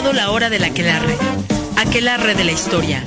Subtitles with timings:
[0.00, 1.14] llegado la hora del aquelarre.
[1.76, 3.04] Aquelarre de la historia.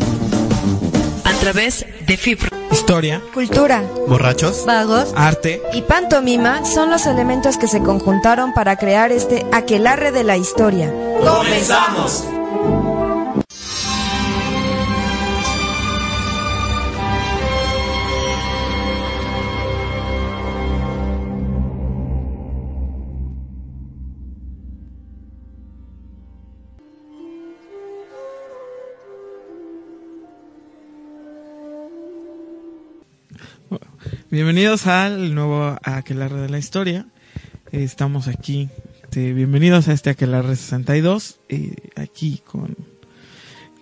[1.23, 2.49] A través de FIPRO.
[2.71, 5.61] Historia, Cultura, borrachos, vagos arte.
[5.73, 10.91] y pantomima son los elementos que se conjuntaron para crear este aquelarre de la historia.
[11.23, 12.25] ¡Comenzamos!
[34.33, 37.05] Bienvenidos al nuevo Aquelarre de la Historia.
[37.71, 38.67] Estamos aquí.
[39.03, 41.39] este, bienvenidos a este Aquelarre 62.
[41.49, 42.75] Eh, aquí con,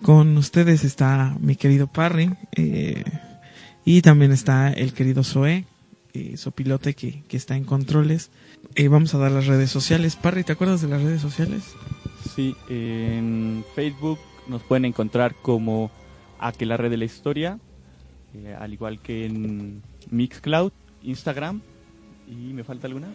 [0.02, 2.34] con ustedes está mi querido Parry.
[2.54, 3.02] eh,
[3.86, 5.64] y también está el querido Zoe,
[6.12, 8.30] eh, Sopilote, que, que está en controles.
[8.74, 10.16] Eh, vamos a dar las redes sociales.
[10.16, 11.62] Parry, ¿te acuerdas de las redes sociales?
[12.36, 14.18] Sí, en Facebook
[14.48, 15.90] nos pueden encontrar como
[16.38, 17.58] Aquelarre de la Historia,
[18.34, 21.60] eh, al igual que en Mixcloud, Instagram,
[22.28, 23.08] y me falta alguna,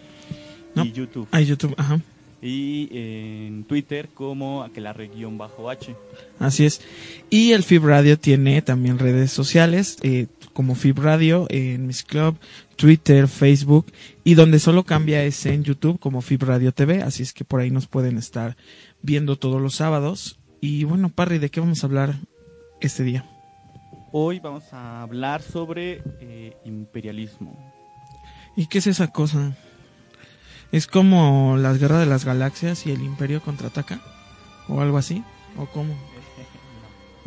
[0.76, 0.86] No.
[0.86, 2.00] y YouTube, Ah, YouTube, ajá.
[2.42, 5.96] y en Twitter como Aquelarre-H.
[6.40, 6.82] Así es.
[7.30, 12.38] Y el Fib Radio tiene también redes sociales, eh, como Fib Radio, en Miss Club,
[12.76, 13.88] Twitter, Facebook,
[14.24, 17.60] y donde solo cambia es en YouTube, como Fib Radio TV, así es que por
[17.60, 18.56] ahí nos pueden estar
[19.02, 20.38] viendo todos los sábados.
[20.62, 22.16] Y bueno, Parry, ¿de qué vamos a hablar
[22.82, 23.26] este día?
[24.12, 27.58] Hoy vamos a hablar sobre eh, imperialismo.
[28.56, 29.56] ¿Y qué es esa cosa?
[30.72, 34.02] ¿Es como las guerras de las galaxias y el imperio contraataca?
[34.68, 35.24] ¿O algo así?
[35.58, 35.96] ¿O cómo?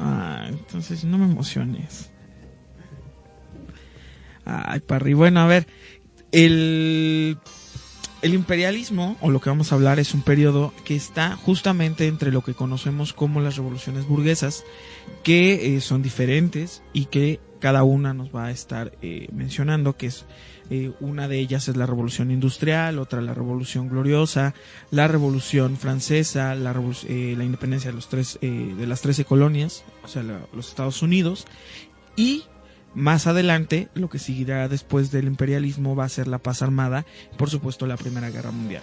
[0.02, 2.10] Ah, entonces no me emociones.
[4.46, 5.12] Ay, Parry.
[5.12, 5.66] Bueno, a ver,
[6.32, 7.36] el,
[8.22, 12.32] el imperialismo, o lo que vamos a hablar, es un periodo que está justamente entre
[12.32, 14.64] lo que conocemos como las revoluciones burguesas,
[15.22, 20.06] que eh, son diferentes y que cada una nos va a estar eh, mencionando, que
[20.06, 20.24] es
[20.70, 24.54] eh, una de ellas es la revolución industrial, otra la revolución gloriosa,
[24.90, 26.74] la revolución francesa, la,
[27.08, 30.68] eh, la independencia de, los tres, eh, de las trece colonias, o sea, la- los
[30.68, 31.46] Estados Unidos,
[32.16, 32.44] y
[32.94, 37.06] más adelante, lo que seguirá después del imperialismo va a ser la paz armada,
[37.36, 38.82] por supuesto la Primera Guerra Mundial.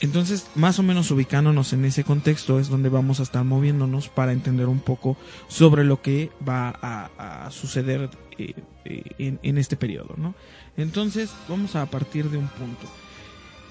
[0.00, 4.32] Entonces, más o menos ubicándonos en ese contexto es donde vamos a estar moviéndonos para
[4.32, 5.16] entender un poco
[5.48, 8.52] sobre lo que va a, suceder eh,
[8.84, 10.34] eh, en, en este periodo, ¿no?
[10.76, 12.86] Entonces, vamos a partir de un punto.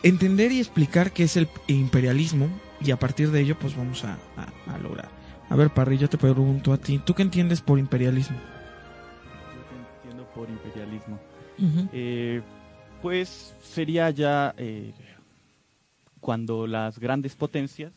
[0.01, 2.49] Entender y explicar qué es el imperialismo
[2.81, 4.17] y a partir de ello, pues vamos a,
[4.81, 5.09] lograr.
[5.49, 8.37] A ver, Parry, yo te pregunto a ti, ¿tú qué entiendes por imperialismo?
[10.35, 11.19] Por imperialismo.
[11.93, 12.41] Eh,
[13.01, 14.91] pues sería ya eh,
[16.19, 17.93] cuando las grandes potencias,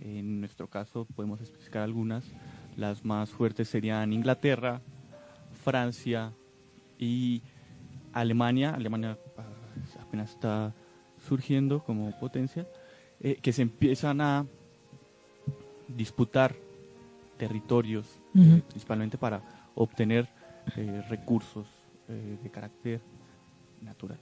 [0.00, 2.24] en nuestro caso podemos especificar algunas,
[2.76, 4.80] las más fuertes serían Inglaterra,
[5.64, 6.32] Francia
[6.98, 7.42] y
[8.12, 8.70] Alemania.
[8.70, 10.74] Alemania ah, apenas está
[11.26, 12.66] surgiendo como potencia,
[13.20, 14.46] eh, que se empiezan a
[15.88, 16.54] disputar
[17.36, 19.42] territorios, eh, principalmente para
[19.74, 20.28] obtener
[20.76, 21.66] eh, recursos
[22.08, 23.00] eh, de carácter
[23.80, 24.18] natural.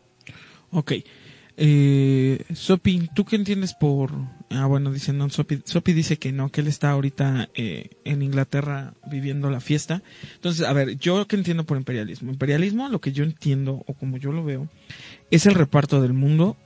[0.71, 0.93] Ok.
[1.59, 4.13] Eh, Sopi, ¿tú qué entiendes por...?
[4.51, 8.95] Ah, bueno, dice no, Sopi, dice que no, que él está ahorita eh, en Inglaterra
[9.11, 10.03] viviendo la fiesta.
[10.35, 12.31] Entonces, a ver, ¿yo qué entiendo por imperialismo?
[12.31, 14.69] Imperialismo, lo que yo entiendo, o como yo lo veo,
[15.31, 16.57] es el reparto del mundo,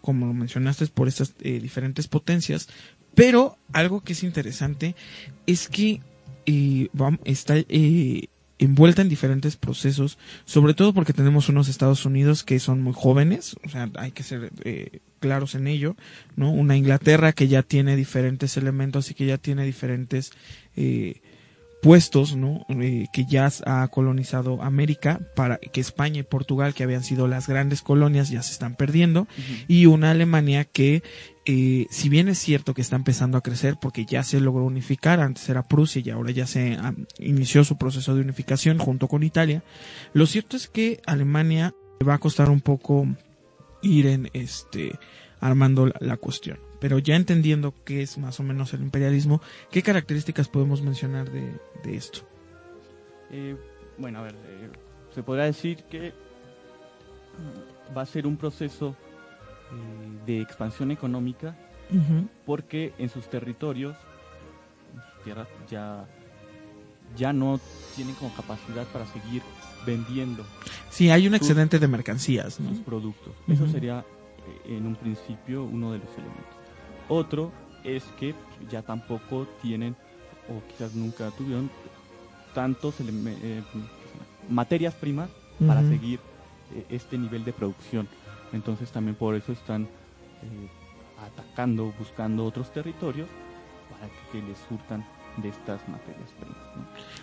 [0.00, 2.68] como lo mencionaste, por estas diferentes potencias.
[3.14, 4.94] Pero algo que es interesante
[5.46, 6.00] es que
[7.24, 8.28] está eh,
[8.58, 13.56] envuelta en diferentes procesos, sobre todo porque tenemos unos Estados Unidos que son muy jóvenes,
[13.64, 15.96] o sea, hay que ser eh, claros en ello,
[16.36, 16.50] ¿no?
[16.50, 20.32] Una Inglaterra que ya tiene diferentes elementos y que ya tiene diferentes
[20.76, 21.20] eh,
[21.82, 22.64] puestos, ¿no?
[22.80, 27.46] Eh, que ya ha colonizado América, para que España y Portugal, que habían sido las
[27.46, 29.26] grandes colonias, ya se están perdiendo,
[29.68, 31.02] y una Alemania que,
[31.46, 35.20] eh, si bien es cierto que está empezando a crecer porque ya se logró unificar,
[35.20, 39.22] antes era Prusia y ahora ya se ah, inició su proceso de unificación junto con
[39.22, 39.62] Italia,
[40.14, 43.06] lo cierto es que Alemania le va a costar un poco
[43.82, 44.98] ir en este
[45.40, 46.58] armando la, cuestión.
[46.80, 51.60] Pero ya entendiendo qué es más o menos el imperialismo, ¿qué características podemos mencionar de,
[51.84, 52.20] esto?
[53.30, 53.54] Eh,
[53.98, 54.70] bueno, a ver, eh,
[55.14, 56.14] se podrá decir que
[57.94, 58.96] va a ser un proceso
[60.26, 61.54] de expansión económica
[62.46, 63.96] porque en sus territorios,
[65.22, 66.06] tierras, ya,
[67.16, 67.60] ya no
[67.94, 69.42] tienen como capacidad para seguir
[69.86, 70.44] vendiendo
[70.90, 72.70] Sí, hay un Sus- excedente de mercancías, ¿no?
[72.70, 73.32] sus productos.
[73.48, 74.00] Eso sería
[74.66, 76.44] eh, en un principio uno de los elementos.
[77.08, 77.52] Otro
[77.84, 78.34] es que
[78.70, 79.94] ya tampoco tienen,
[80.48, 81.70] o quizás nunca tuvieron,
[82.54, 83.62] tantos eh,
[84.48, 85.28] materias primas
[85.66, 86.18] para seguir
[86.74, 88.08] eh, este nivel de producción.
[88.54, 90.68] Entonces también por eso están eh,
[91.20, 93.28] atacando, buscando otros territorios
[93.90, 95.04] para que, les surtan
[95.36, 96.64] de estas materias primas.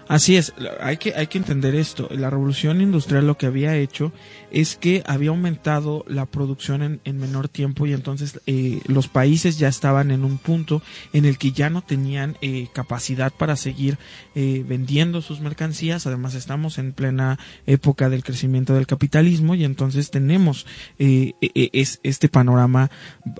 [0.07, 2.09] Así es, hay que, hay que entender esto.
[2.11, 4.11] La revolución industrial lo que había hecho
[4.51, 9.69] es que había aumentado la producción en, menor tiempo y entonces eh, los países ya
[9.69, 10.81] estaban en un punto
[11.13, 13.97] en el que ya no tenían eh, capacidad para seguir
[14.35, 16.05] eh, vendiendo sus mercancías.
[16.05, 20.65] Además estamos en plena época del crecimiento del capitalismo y entonces tenemos
[20.99, 22.91] e, e, es, este panorama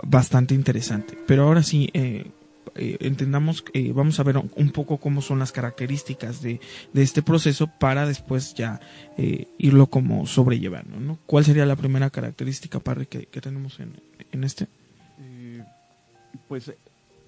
[0.04, 1.18] bastante interesante.
[1.28, 2.32] Pero ahora sí, eh,
[2.76, 6.60] entendamos, eh, vamos a ver un poco cómo son las características de,
[6.94, 8.80] de este proceso para después ya
[9.18, 11.00] eh, irlo como sobrellevando.
[11.00, 11.20] ¿no?
[11.26, 13.94] ¿Cuál sería la primera característica, Parry, que, que tenemos en,
[14.32, 14.68] en este?
[16.48, 16.74] pues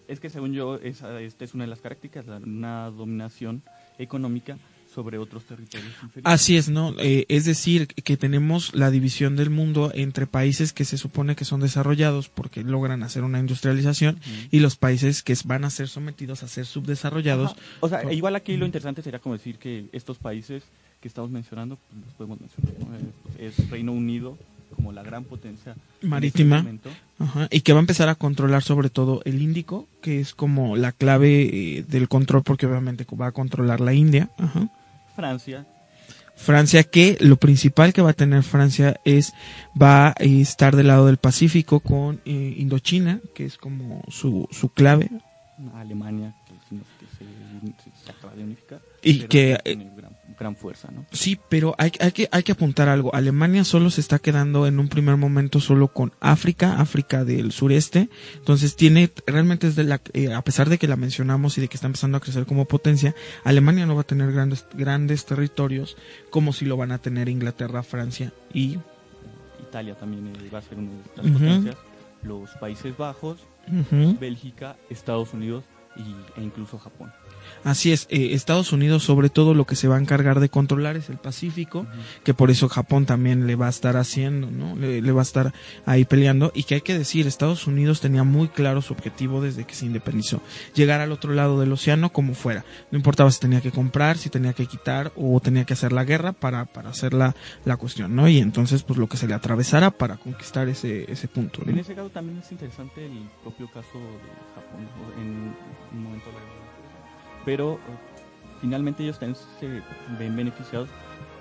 [0.08, 3.64] es que según yo, esa, esta es una de las características, una dominación
[3.98, 4.58] económica
[4.94, 5.94] sobre otros territorios
[6.24, 6.94] Así es, ¿no?
[7.00, 11.46] Eh, es decir, que tenemos la división del mundo entre países que se supone que
[11.46, 14.20] son desarrollados porque logran hacer una industrialización
[14.52, 17.56] y los países que van a ser sometidos a ser subdesarrollados.
[17.80, 20.64] O sea, igual aquí lo interesante sería como decir que estos países
[21.02, 24.38] que estamos mencionando, pues, los podemos mencionar, eh, pues, es Reino Unido
[24.74, 26.66] como la gran potencia este marítima
[27.52, 30.92] y que va a empezar a controlar sobre todo el Índico, que es como la
[30.92, 34.30] clave eh, del control porque obviamente va a controlar la India.
[34.38, 34.70] Ajá.
[35.16, 35.66] Francia.
[36.36, 39.34] Francia que lo principal que va a tener Francia es
[39.80, 44.70] va a estar del lado del Pacífico con eh, Indochina, que es como su, su
[44.70, 45.10] clave.
[45.76, 46.76] Alemania, que,
[48.04, 48.82] se, acaba de unificar.
[49.04, 49.60] Y que
[50.44, 51.06] gran fuerza, ¿no?
[51.12, 53.16] Sí, pero hay, hay, que, hay que apuntar algo.
[53.16, 58.10] Alemania solo se está quedando en un primer momento solo con África, África del sureste.
[58.36, 61.70] Entonces tiene, realmente es de la, eh, a pesar de que la mencionamos y de
[61.70, 65.96] que está empezando a crecer como potencia, Alemania no va a tener grandes, grandes territorios
[66.30, 68.80] como si lo van a tener Inglaterra, Francia y...
[69.62, 71.78] Italia también eh, va a ser una de las potencias.
[72.22, 73.40] Los Países Bajos,
[74.20, 75.64] Bélgica, Estados Unidos
[75.96, 77.12] y, e incluso Japón.
[77.64, 80.98] Así es, eh, Estados Unidos sobre todo lo que se va a encargar de controlar
[80.98, 81.88] es el Pacífico,
[82.24, 84.76] que por eso Japón también le va a estar haciendo, ¿no?
[84.76, 85.54] Le, va a estar
[85.86, 89.66] ahí peleando y que hay que decir, Estados Unidos tenía muy claro su objetivo desde
[89.66, 90.42] que se independizó,
[90.74, 94.30] llegar al otro lado del océano como fuera, no importaba si tenía que comprar, si
[94.30, 97.36] tenía que quitar o tenía que hacer la guerra para, para hacer la,
[97.66, 98.28] la cuestión, ¿no?
[98.28, 101.62] Y entonces pues lo que se le atravesara para conquistar ese, ese punto.
[101.66, 104.88] En ese caso también es interesante el propio caso de Japón,
[105.22, 106.53] en un momento de la
[107.46, 107.80] pero eh,
[108.62, 109.82] finalmente ellos también se
[110.18, 110.90] ven beneficiados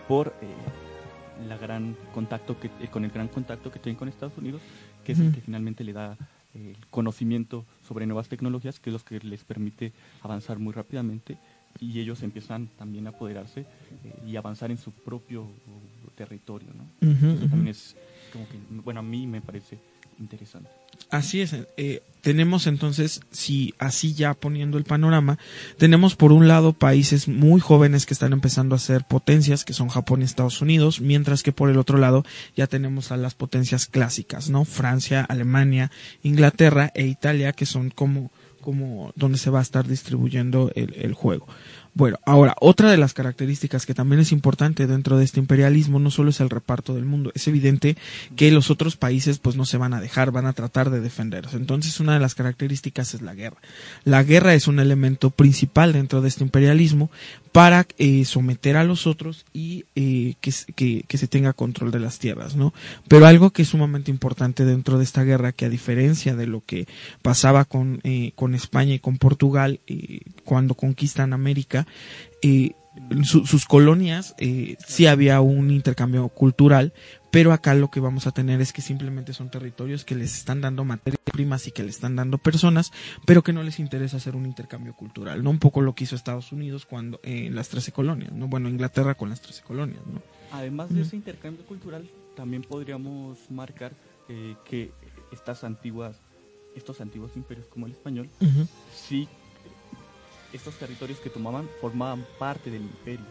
[0.09, 4.37] por eh, la gran contacto que, eh, con el gran contacto que tienen con Estados
[4.37, 4.61] Unidos,
[5.05, 6.17] que es el que finalmente le da
[6.55, 11.39] el conocimiento sobre nuevas tecnologías, que es lo que les permite avanzar muy rápidamente
[11.81, 13.65] y ellos empiezan también a apoderarse
[14.27, 15.47] y avanzar en su propio
[16.15, 16.69] territorio.
[16.75, 16.85] ¿no?
[17.49, 17.97] también es
[18.33, 19.79] como que, bueno, a mí me parece
[20.21, 20.82] interesante.
[21.13, 21.55] Así es.
[21.77, 25.39] Eh, tenemos entonces, si así ya poniendo el panorama,
[25.77, 29.89] tenemos por un lado países muy jóvenes que están empezando a ser potencias, que son
[29.89, 32.25] Japón y Estados Unidos, mientras que por el otro lado
[32.57, 34.65] ya tenemos a las potencias clásicas, ¿no?
[34.65, 35.91] Francia, Alemania,
[36.23, 38.31] Inglaterra e Italia, que son como,
[38.63, 41.47] como donde se va a estar distribuyendo el, el juego.
[41.95, 46.11] Bueno, ahora, otra de las características que también es importante dentro de este imperialismo no
[46.11, 47.97] solo es el reparto del mundo, es evidente
[48.35, 51.57] que los otros países pues no se van a dejar, van a tratar de defenderse.
[51.57, 53.59] Entonces, una de las características es la guerra.
[54.05, 57.11] La guerra es un elemento principal dentro de este imperialismo
[57.53, 62.57] para eh, someter a los otros y eh, que, se tenga control de las tierras,
[62.57, 62.73] ¿no?
[63.09, 66.63] Pero algo que es sumamente importante dentro de esta guerra, que a diferencia de lo
[66.65, 66.89] que
[67.21, 71.82] pasaba con, eh, con España y con Portugal eh, cuando conquistan América,
[72.43, 72.73] eh,
[73.25, 76.93] sus colonias eh, sí había un intercambio cultural,
[77.31, 80.61] pero acá lo que vamos a tener es que simplemente son territorios que les están
[80.61, 82.93] dando materias primas y que le están dando personas,
[83.27, 85.49] pero que no les interesa hacer un intercambio cultural, ¿no?
[85.49, 88.49] Un poco lo que hizo Estados Unidos cuando en las 13 colonias, ¿no?
[88.49, 90.21] Bueno, Inglaterra con las 13 colonias, ¿no?
[90.53, 93.93] Además de ese intercambio cultural, también podríamos marcar
[94.29, 94.93] eh, que
[95.33, 96.17] estas antiguas,
[96.77, 98.29] estos antiguos imperios como el español,
[98.95, 99.29] sí
[100.53, 103.25] estos territorios que tomaban formaban parte del imperio.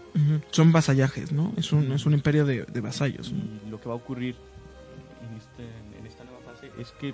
[0.51, 1.53] Son vasallajes, ¿no?
[1.57, 3.31] Es un, es un imperio de, vasallos.
[3.31, 4.35] Y lo que va a ocurrir
[5.29, 5.63] en, este,
[5.99, 7.13] en esta nueva fase es que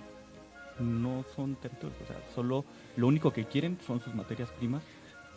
[0.80, 2.64] no son territorios, o sea, solo
[2.96, 4.84] lo único que quieren son sus materias primas,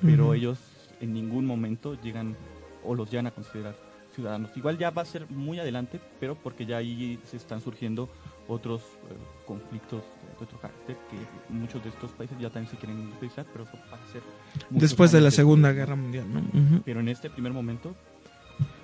[0.02, 0.58] pero ellos
[1.00, 2.36] en ningún momento llegan
[2.84, 3.76] o los llegan a considerar
[4.14, 4.50] ciudadanos.
[4.56, 8.08] Igual ya va a ser muy adelante, pero porque ya ahí se están surgiendo
[8.48, 10.02] otros eh, conflictos
[10.38, 13.78] de otro carácter que muchos de estos países ya también se quieren utilizar, pero eso
[13.92, 14.22] va a ser...
[14.70, 16.42] Después de la Segunda Guerra Mundial, ¿no?
[16.84, 17.94] Pero en este primer momento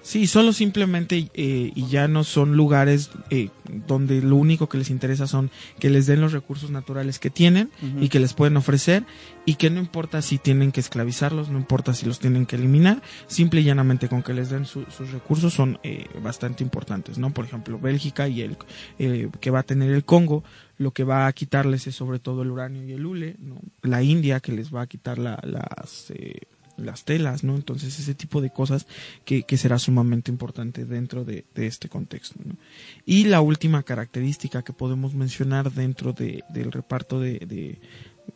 [0.06, 3.48] Sí, solo simplemente eh, y ya no son lugares eh,
[3.88, 7.72] donde lo único que les interesa son que les den los recursos naturales que tienen
[8.00, 9.04] y que les pueden ofrecer
[9.46, 13.02] y que no importa si tienen que esclavizarlos, no importa si los tienen que eliminar,
[13.26, 17.34] simple y llanamente con que les den sus recursos son eh, bastante importantes, ¿no?
[17.34, 18.56] Por ejemplo, Bélgica y el
[19.40, 20.44] que va a tener el Congo,
[20.78, 23.56] lo que va a quitarles es sobre todo el uranio y el hule, ¿no?
[23.82, 26.12] La India que les va a quitar la, las
[26.76, 27.54] las telas, ¿no?
[27.54, 28.86] Entonces ese tipo de cosas
[29.24, 32.36] que, que será sumamente importante dentro de, de este contexto.
[33.04, 37.78] Y la última característica que podemos mencionar dentro de, del reparto de,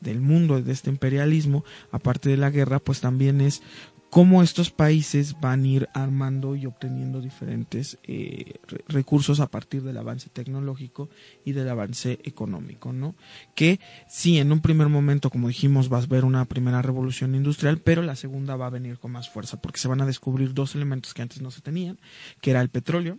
[0.00, 3.62] del mundo, de este imperialismo, aparte de la guerra, pues también es
[4.11, 8.55] cómo estos países van a ir armando y obteniendo diferentes eh,
[8.88, 11.09] recursos a partir del avance tecnológico
[11.45, 13.14] y del avance económico, ¿no?
[13.55, 17.79] Que sí, en un primer momento, como dijimos, vas a ver una primera revolución industrial,
[17.79, 20.75] pero la segunda va a venir con más fuerza, porque se van a descubrir dos
[20.75, 21.99] elementos que antes no se tenían,
[22.40, 23.19] que era el petróleo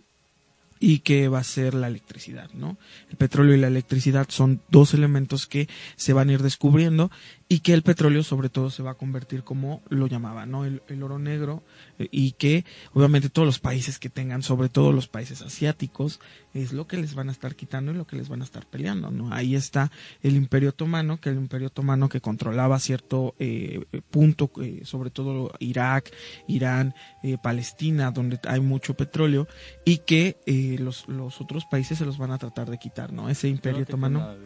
[0.82, 2.76] y que va a ser la electricidad, ¿no?
[3.08, 7.08] El petróleo y la electricidad son dos elementos que se van a ir descubriendo
[7.52, 10.64] y que el petróleo sobre todo se va a convertir como lo llamaba, ¿no?
[10.64, 11.62] El, oro negro
[11.98, 16.18] eh, y que obviamente todos los países que tengan, sobre todo los países asiáticos,
[16.54, 18.64] es lo que les van a estar quitando y lo que les van a estar
[18.64, 19.34] peleando, ¿no?
[19.34, 19.90] Ahí está
[20.22, 25.52] el Imperio Otomano, que el Imperio Otomano que controlaba cierto eh, punto, eh, sobre todo
[25.58, 26.10] Irak,
[26.48, 26.94] Irán,
[27.42, 29.46] Palestina, donde hay mucho petróleo
[29.84, 30.38] y que
[30.80, 33.28] los, los otros países se los van a tratar de quitar, ¿no?
[33.28, 34.36] Ese Imperio Otomano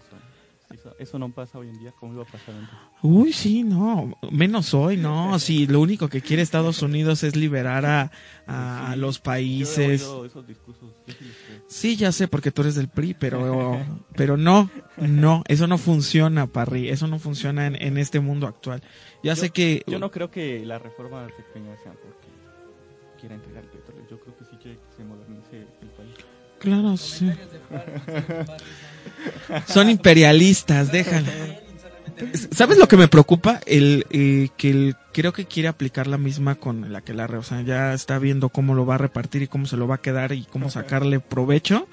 [0.99, 2.75] eso, no pasa hoy en día, ¿cómo iba a pasar antes?
[3.03, 5.39] Uy, sí, no, menos hoy, no.
[5.47, 8.11] Sí, lo único que quiere Estados Unidos es liberar a,
[8.47, 10.03] a los países.
[10.03, 10.91] esos discursos.
[11.69, 13.79] Sí, ya sé, porque tú eres del PRI, pero,
[14.17, 18.83] pero no, no, eso no funciona, Parry, eso no funciona en, en este mundo actual.
[19.23, 19.83] Ya sé que...
[19.87, 22.29] Yo no creo que la reforma pequeña sea porque
[23.21, 26.15] quiera entregar el petróleo, yo creo que sí quiere que se modernice el país.
[26.59, 27.31] Claro, sí.
[29.67, 31.31] Son imperialistas, déjalo.
[32.51, 33.61] ¿Sabes lo que me preocupa?
[33.67, 37.43] El eh, que el, creo que quiere aplicar la misma con la que la o
[37.43, 40.01] sea, ya está viendo cómo lo va a repartir y cómo se lo va a
[40.01, 41.87] quedar y cómo sacarle provecho,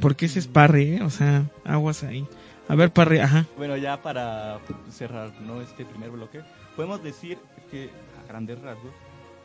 [0.00, 1.02] porque ese es Parry, ¿eh?
[1.02, 2.26] o sea, aguas ahí.
[2.68, 3.46] A ver, Parry, ajá.
[3.56, 5.60] Bueno, ya para cerrar, ¿no?
[5.60, 6.40] Este primer bloque,
[6.76, 7.38] podemos decir
[7.70, 7.90] que
[8.22, 8.92] a grandes rasgos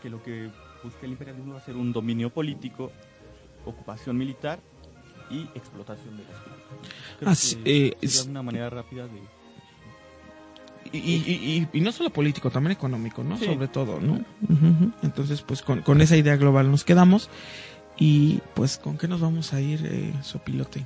[0.02, 0.50] que lo que
[0.84, 2.92] busca el imperialismo va a ser un dominio político,
[3.66, 4.60] ocupación militar
[5.30, 6.59] y explotación de las
[7.66, 9.20] eh, es una manera rápida de
[10.92, 13.38] y, y, no solo político, también económico, ¿no?
[13.38, 14.24] Sobre todo, ¿no?
[15.04, 17.30] Entonces, pues con, con, esa idea global nos quedamos.
[17.98, 20.86] Y pues, ¿con qué nos vamos a ir, eh, Sopilote?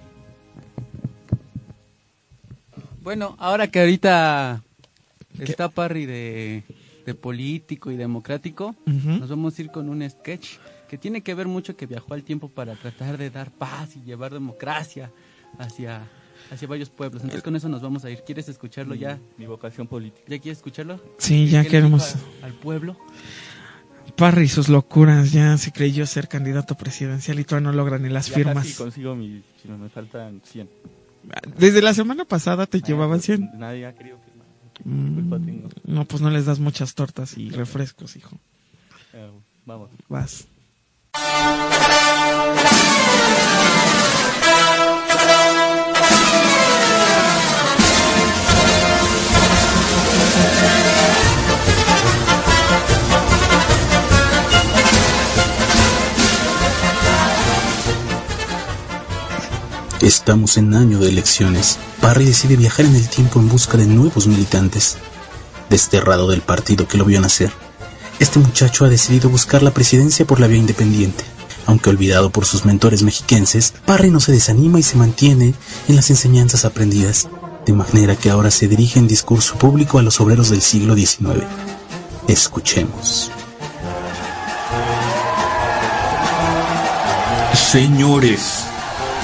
[3.01, 4.63] Bueno, ahora que ahorita
[5.39, 6.63] está Parry de,
[7.05, 10.57] de político y democrático, nos vamos a ir con un sketch
[10.89, 14.01] que tiene que ver mucho que viajó al tiempo para tratar de dar paz y
[14.01, 15.11] llevar democracia
[15.59, 16.03] hacia,
[16.51, 17.23] hacia varios pueblos.
[17.23, 18.23] Entonces con eso nos vamos a ir.
[18.25, 19.19] ¿Quieres escucharlo ya?
[19.37, 20.25] Mi vocación política.
[20.27, 20.99] ¿Ya quieres escucharlo?
[21.17, 22.15] Sí, ya queremos.
[22.41, 22.97] Al pueblo.
[24.15, 28.09] Parry y sus locuras, ya se creyó ser candidato presidencial y todavía no logra ni
[28.09, 28.67] las firmas.
[28.67, 30.69] Sí, consigo mi, si no me faltan 100.
[31.57, 33.47] Desde la semana pasada te llevaban 100.
[33.47, 34.47] Pues, nadie ha querido firmar.
[34.83, 38.37] Mm, no, pues no les das muchas tortas y refrescos, hijo.
[39.13, 39.31] Eh,
[39.65, 39.89] vamos.
[40.09, 40.47] Vas.
[60.03, 61.79] Estamos en año de elecciones.
[62.01, 64.97] Parry decide viajar en el tiempo en busca de nuevos militantes.
[65.69, 67.53] Desterrado del partido que lo vio nacer,
[68.19, 71.23] este muchacho ha decidido buscar la presidencia por la vía independiente.
[71.67, 75.53] Aunque olvidado por sus mentores mexiquenses, Parry no se desanima y se mantiene
[75.87, 77.29] en las enseñanzas aprendidas,
[77.65, 81.45] de manera que ahora se dirige en discurso público a los obreros del siglo XIX.
[82.27, 83.31] Escuchemos.
[87.53, 88.65] Señores,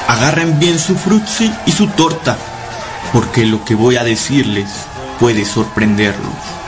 [0.09, 2.37] agarren bien su frutzi y su torta,
[3.13, 4.69] porque lo que voy a decirles
[5.19, 6.59] puede sorprenderlos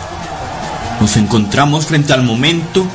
[1.02, 2.86] nos encontramos frente al momento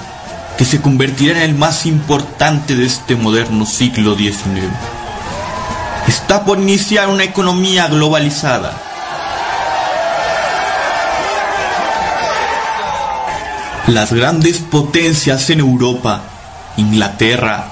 [0.56, 4.70] que se convertirá en el más importante de este moderno siglo XIX.
[6.06, 8.72] Está por iniciar una economía globalizada.
[13.88, 16.22] Las grandes potencias en Europa
[16.76, 17.66] Inglaterra,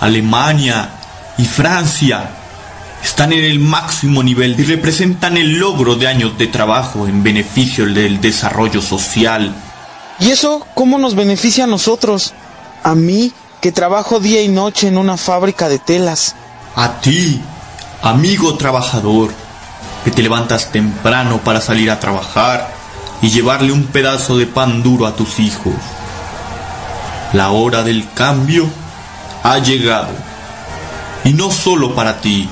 [0.00, 0.90] Alemania
[1.38, 2.28] y Francia
[3.02, 7.86] están en el máximo nivel y representan el logro de años de trabajo en beneficio
[7.86, 9.54] del desarrollo social.
[10.18, 12.34] ¿Y eso cómo nos beneficia a nosotros?
[12.82, 16.34] A mí, que trabajo día y noche en una fábrica de telas.
[16.74, 17.40] A ti,
[18.02, 19.30] amigo trabajador,
[20.04, 22.68] que te levantas temprano para salir a trabajar
[23.22, 25.74] y llevarle un pedazo de pan duro a tus hijos.
[27.32, 28.68] La hora del cambio
[29.44, 30.27] ha llegado.
[31.28, 32.48] Y no solo para ti,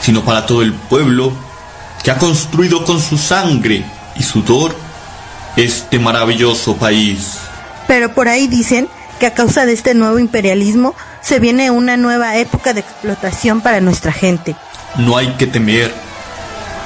[0.00, 1.30] sino para todo el pueblo
[2.02, 3.84] que ha construido con su sangre
[4.16, 4.74] y sudor
[5.56, 7.36] este maravilloso país.
[7.86, 8.88] Pero por ahí dicen
[9.20, 13.82] que a causa de este nuevo imperialismo se viene una nueva época de explotación para
[13.82, 14.56] nuestra gente.
[14.96, 15.92] No hay que temer.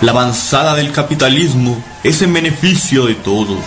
[0.01, 3.61] La avanzada del capitalismo es en beneficio de todos.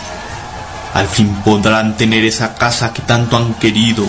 [0.93, 4.05] Al fin podrán tener esa casa que tanto han querido.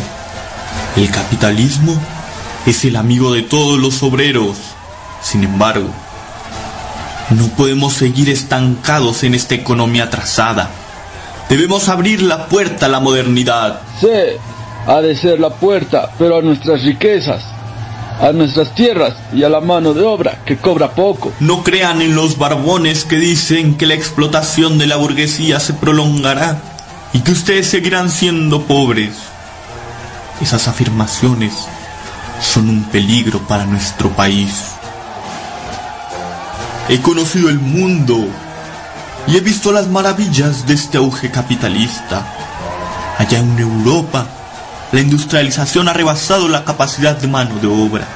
[0.96, 1.96] El capitalismo
[2.66, 4.56] es el amigo de todos los obreros.
[5.23, 5.88] Sin embargo,
[7.30, 10.70] no podemos seguir estancados en esta economía atrasada.
[11.49, 13.80] Debemos abrir la puerta a la modernidad.
[14.00, 14.08] Sí,
[14.87, 17.44] ha de ser la puerta, pero a nuestras riquezas,
[18.20, 21.32] a nuestras tierras y a la mano de obra, que cobra poco.
[21.38, 26.58] No crean en los barbones que dicen que la explotación de la burguesía se prolongará
[27.12, 29.14] y que ustedes seguirán siendo pobres.
[30.40, 31.52] Esas afirmaciones
[32.40, 34.73] son un peligro para nuestro país.
[36.88, 38.28] He conocido el mundo
[39.26, 42.25] y he visto las maravillas de este auge capitalista.
[43.19, 44.26] Allá en Europa,
[44.93, 48.07] la industrialización ha rebasado la capacidad de mano de obra.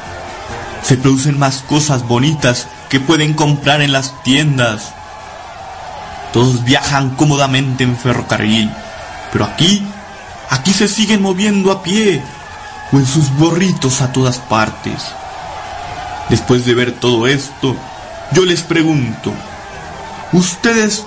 [0.82, 4.92] Se producen más cosas bonitas que pueden comprar en las tiendas.
[6.32, 8.70] Todos viajan cómodamente en ferrocarril,
[9.32, 9.84] pero aquí,
[10.48, 12.22] aquí se siguen moviendo a pie
[12.92, 15.02] o en sus borritos a todas partes.
[16.28, 17.76] Después de ver todo esto,
[18.32, 19.32] yo les pregunto,
[20.32, 21.04] ¿ustedes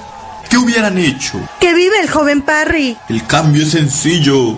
[0.49, 1.39] qué hubieran hecho?
[1.60, 2.97] ¡Que vive el joven Parry!
[3.08, 4.58] El cambio es sencillo.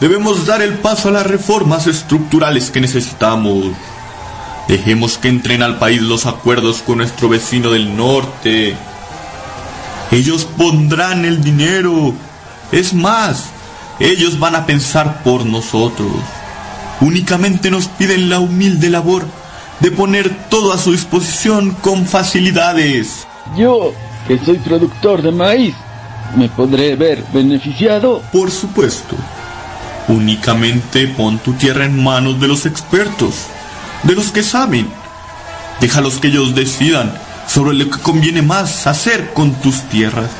[0.00, 3.66] Debemos dar el paso a las reformas estructurales que necesitamos.
[4.66, 8.74] Dejemos que entren al país los acuerdos con nuestro vecino del norte.
[10.10, 12.14] Ellos pondrán el dinero.
[12.72, 13.44] Es más,
[14.00, 16.10] ellos van a pensar por nosotros.
[17.00, 19.24] Únicamente nos piden la humilde labor
[19.80, 23.26] de poner todo a su disposición con facilidades.
[23.56, 23.92] Yo,
[24.26, 25.74] que soy productor de maíz,
[26.36, 28.22] ¿me podré ver beneficiado?
[28.32, 29.16] Por supuesto.
[30.08, 33.46] Únicamente pon tu tierra en manos de los expertos,
[34.02, 34.88] de los que saben.
[35.80, 37.14] Déjalos que ellos decidan
[37.46, 40.30] sobre lo que conviene más hacer con tus tierras.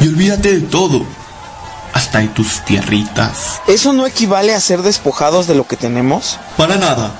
[0.00, 1.04] Y olvídate de todo,
[1.92, 3.60] hasta de tus tierritas.
[3.66, 6.38] ¿Eso no equivale a ser despojados de lo que tenemos?
[6.56, 7.12] Para nada.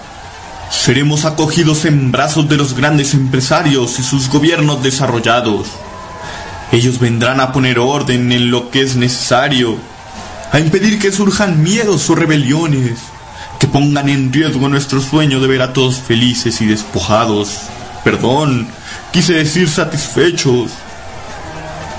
[0.70, 5.68] Seremos acogidos en brazos de los grandes empresarios y sus gobiernos desarrollados.
[6.72, 9.76] Ellos vendrán a poner orden en lo que es necesario,
[10.52, 13.00] a impedir que surjan miedos o rebeliones,
[13.58, 17.62] que pongan en riesgo nuestro sueño de ver a todos felices y despojados.
[18.04, 18.68] Perdón,
[19.12, 20.70] quise decir satisfechos.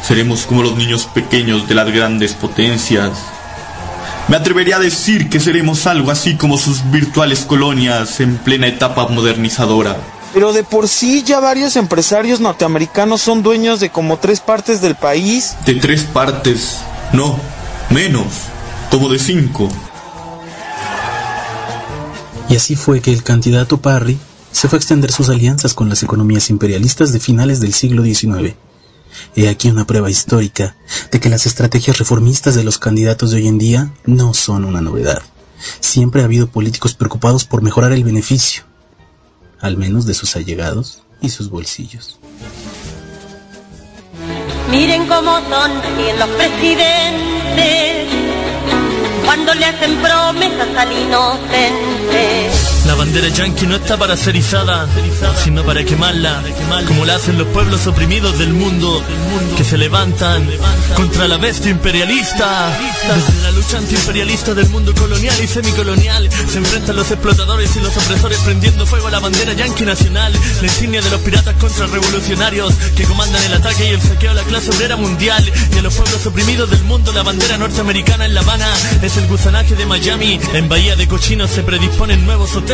[0.01, 3.11] Seremos como los niños pequeños de las grandes potencias.
[4.27, 9.07] Me atrevería a decir que seremos algo así como sus virtuales colonias en plena etapa
[9.07, 9.97] modernizadora.
[10.33, 14.95] Pero de por sí ya varios empresarios norteamericanos son dueños de como tres partes del
[14.95, 15.55] país.
[15.65, 16.77] De tres partes,
[17.11, 17.37] no,
[17.89, 18.25] menos,
[18.89, 19.69] como de cinco.
[22.49, 24.17] Y así fue que el candidato Parry
[24.51, 28.55] se fue a extender sus alianzas con las economías imperialistas de finales del siglo XIX.
[29.35, 30.75] He aquí una prueba histórica
[31.11, 34.81] de que las estrategias reformistas de los candidatos de hoy en día no son una
[34.81, 35.21] novedad.
[35.79, 38.63] Siempre ha habido políticos preocupados por mejorar el beneficio,
[39.59, 42.19] al menos de sus allegados y sus bolsillos.
[44.69, 48.07] Miren cómo sonríen los presidentes
[49.25, 52.60] cuando le hacen promesas al inocente.
[52.85, 54.87] La bandera yanqui no está para ser izada,
[55.43, 56.41] sino para quemarla,
[56.87, 59.03] como la hacen los pueblos oprimidos del mundo,
[59.55, 60.49] que se levantan
[60.95, 62.75] contra la bestia imperialista.
[63.43, 68.39] La lucha antiimperialista del mundo colonial y semicolonial, se enfrentan los explotadores y los opresores
[68.39, 73.43] prendiendo fuego a la bandera yanqui nacional, la insignia de los piratas contrarrevolucionarios que comandan
[73.43, 76.69] el ataque y el saqueo a la clase obrera mundial y a los pueblos oprimidos
[76.69, 77.11] del mundo.
[77.11, 78.67] La bandera norteamericana en La Habana
[79.01, 80.39] es el gusanaje de Miami.
[80.53, 82.70] En Bahía de Cochinos se predisponen nuevos hoteles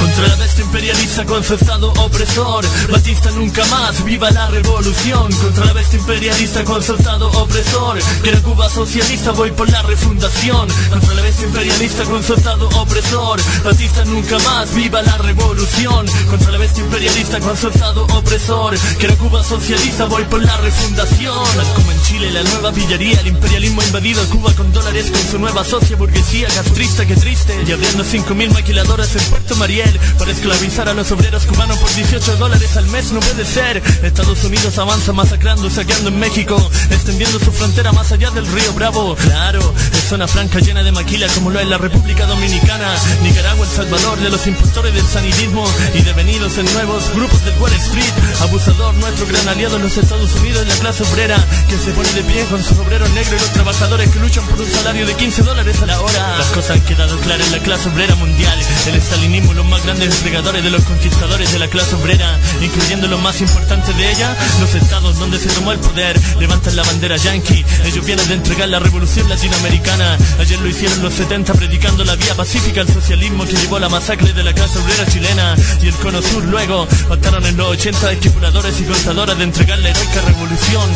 [0.00, 2.64] Contra la bestia imperialista con su estado opresor.
[2.90, 5.32] Batista nunca más, viva la revolución.
[5.32, 7.98] Contra la bestia imperialista con su estado opresor.
[8.22, 10.68] Quiero Cuba socialista, voy por la refundación.
[10.90, 13.40] Contra la bestia imperialista con su estado opresor.
[13.64, 16.06] Batista nunca más, viva la revolución.
[16.28, 18.76] Contra la bestia imperialista con su estado opresor.
[18.98, 21.46] Quiero Cuba socialista, voy por la refundación.
[21.76, 25.64] Como en Chile, la nueva pillería, el imperialismo invadido Cuba con dólares con su nueva
[25.64, 27.54] socia burguesía castrista, que triste.
[27.66, 32.36] Y abriendo 5.000 maquiladoras en Puerto Mariel para esclavizar a los obreros cubanos por 18
[32.38, 33.82] dólares al mes, no puede ser.
[34.02, 36.56] Estados Unidos avanza masacrando, saqueando en México,
[36.90, 39.14] extendiendo su frontera más allá del río Bravo.
[39.14, 43.76] Claro, es zona franca llena de maquila como lo es la República Dominicana, Nicaragua, El
[43.76, 48.14] Salvador, de los impostores del sanidismo y devenidos en nuevos grupos del Wall Street.
[48.40, 51.36] Abusador, nuestro gran aliado en los Estados Unidos, la clase obrera
[51.68, 54.58] que se pone de pie con sus obreros negros y los trabajadores que luchan por
[54.58, 56.38] un salario de 15 dólares a la hora.
[56.38, 58.56] Las cosas han quedado claras en la clase obrera mundial.
[58.86, 63.20] El estalinismo, los más grandes desplegadores de los conquistadores de la clase obrera, incluyendo los
[63.20, 67.64] más importantes de ella, los estados donde se tomó el poder, levantan la bandera yankee.
[67.84, 70.16] Ellos vienen de entregar la revolución latinoamericana.
[70.38, 73.88] Ayer lo hicieron los 70 predicando la vía pacífica al socialismo que llevó a la
[73.88, 75.56] masacre de la clase obrera chilena.
[75.82, 79.88] Y el cono sur luego mataron en los 80 esquipuladores y contadoras de entregar la
[79.88, 80.88] heroica revolución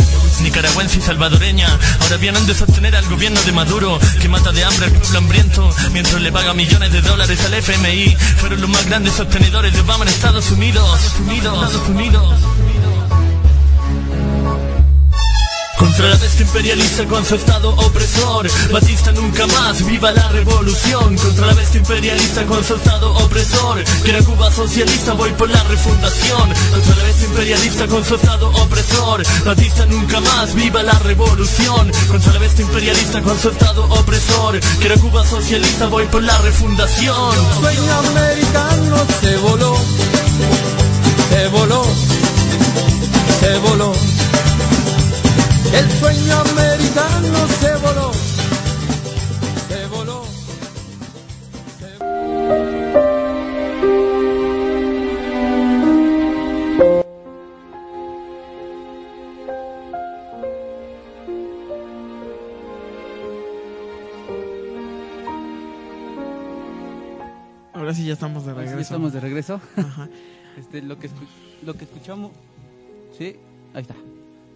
[0.42, 1.68] nicaragüense y salvadoreña.
[2.00, 5.74] Ahora vienen de sostener al gobierno de Maduro, que mata de hambre al pueblo hambriento,
[5.92, 8.16] mientras le paga millones de dólares al FMI.
[8.36, 11.14] Fueron los más grandes sostenedores de Obama en Estados Unidos.
[11.20, 12.38] Unidos, Estados Unidos.
[15.92, 18.48] Contra la bestia imperialista con su estado opresor.
[18.72, 21.18] Batista nunca más, viva la revolución.
[21.18, 26.50] Contra la bestia imperialista con su estado opresor Quiero Cuba socialista, voy por la refundación.
[26.70, 29.22] Contra la bestia imperialista con su estado opresor.
[29.44, 31.92] Batista nunca más, viva la revolución.
[32.08, 37.36] Contra la bestia imperialista con su estado opresor Quiero Cuba socialista, voy por la refundación.
[37.60, 39.76] Sueño americano se voló
[41.28, 41.84] Se voló
[43.40, 43.92] Se voló
[45.72, 48.12] el sueño americano se voló,
[49.68, 50.22] se voló.
[67.72, 68.76] Ahora sí ya estamos de Ahora sí regreso.
[68.78, 69.60] ya estamos de regreso.
[69.76, 70.08] Ajá.
[70.58, 71.08] Este, lo que
[71.64, 72.30] lo que escuchamos,
[73.16, 73.36] sí,
[73.72, 73.94] ahí está.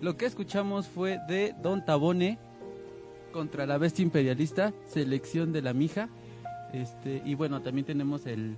[0.00, 2.38] Lo que escuchamos fue de Don Tabone
[3.32, 6.08] contra la bestia imperialista, selección de la mija.
[6.72, 8.56] Este, y bueno, también tenemos el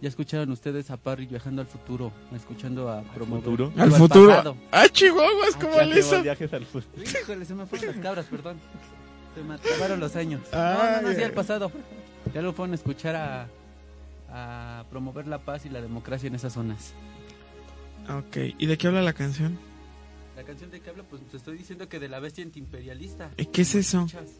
[0.00, 3.72] ya escucharon ustedes a Parry viajando al futuro, escuchando a promover futuro?
[3.76, 4.56] Al futuro.
[4.72, 5.54] ¡Ah, Chihuahuas!
[5.60, 6.20] ¿Cómo Ya le hizo?
[6.20, 7.04] viajes al futuro.
[7.04, 8.56] Híjole, se me fueron las cabras, perdón.
[9.36, 10.40] Se me acabaron los años.
[10.52, 11.70] no, Ay, no, no, sí, al pasado.
[12.34, 13.48] Ya lo fueron a escuchar a,
[14.28, 16.94] a promover la paz y la democracia en esas zonas.
[18.10, 19.56] Ok, ¿y de qué habla la canción?
[20.36, 23.30] La canción de que habla, pues te estoy diciendo que de la bestia antiimperialista.
[23.36, 23.98] ¿Y qué es eso?
[24.06, 24.30] Escuchas,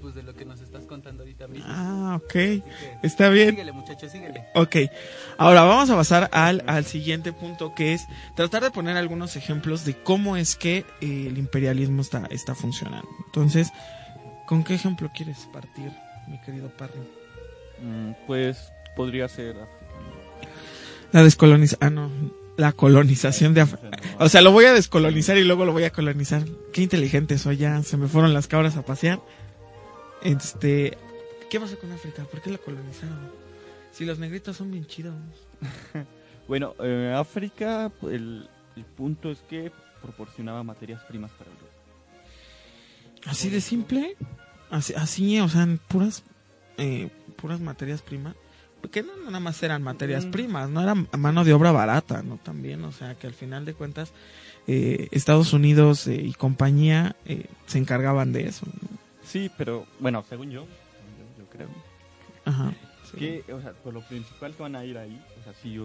[0.00, 1.64] Pues de lo que nos estás contando ahorita mismo.
[1.68, 2.32] Ah, ok.
[2.32, 2.62] Que,
[3.02, 3.50] Está bien.
[3.50, 4.44] Síguele, muchachos, síguele.
[4.54, 4.76] Ok,
[5.38, 8.02] ahora vamos a pasar al, al siguiente punto que es
[8.36, 13.08] tratar de poner algunos ejemplos de cómo es que eh, el imperialismo está, está funcionando.
[13.26, 13.70] Entonces,
[14.46, 15.90] ¿con qué ejemplo quieres partir,
[16.28, 17.00] mi querido Parry?
[17.80, 19.86] Mm, Pues podría ser África.
[21.12, 22.10] La descolonización, ah no,
[22.56, 23.90] la colonización de África.
[24.18, 26.44] O sea, lo voy a descolonizar y luego lo voy a colonizar.
[26.72, 29.20] Qué inteligente soy ya, se me fueron las cabras a pasear.
[30.22, 30.96] Este,
[31.50, 32.24] ¿qué pasó con África?
[32.24, 33.30] ¿Por qué la colonizaron?
[33.92, 35.14] Si los negritos son bien chidos.
[36.48, 39.70] Bueno, eh, África, el, el punto es que
[40.02, 41.72] proporcionaba materias primas para Europa.
[43.26, 44.16] Así de simple,
[44.70, 46.24] así, así o sea, en puras,
[46.76, 48.34] eh, puras materias primas,
[48.82, 50.30] porque no nada más eran materias Mm.
[50.30, 53.72] primas, no era mano de obra barata, no también, o sea, que al final de
[53.74, 54.12] cuentas
[54.66, 58.66] eh, Estados Unidos eh, y compañía eh, se encargaban de eso.
[58.66, 58.98] ¿no?
[59.24, 61.68] Sí, pero bueno, según yo, yo, yo creo
[62.44, 62.72] Ajá.
[63.18, 65.78] que, o sea, por lo principal que van a ir ahí, o sea, sí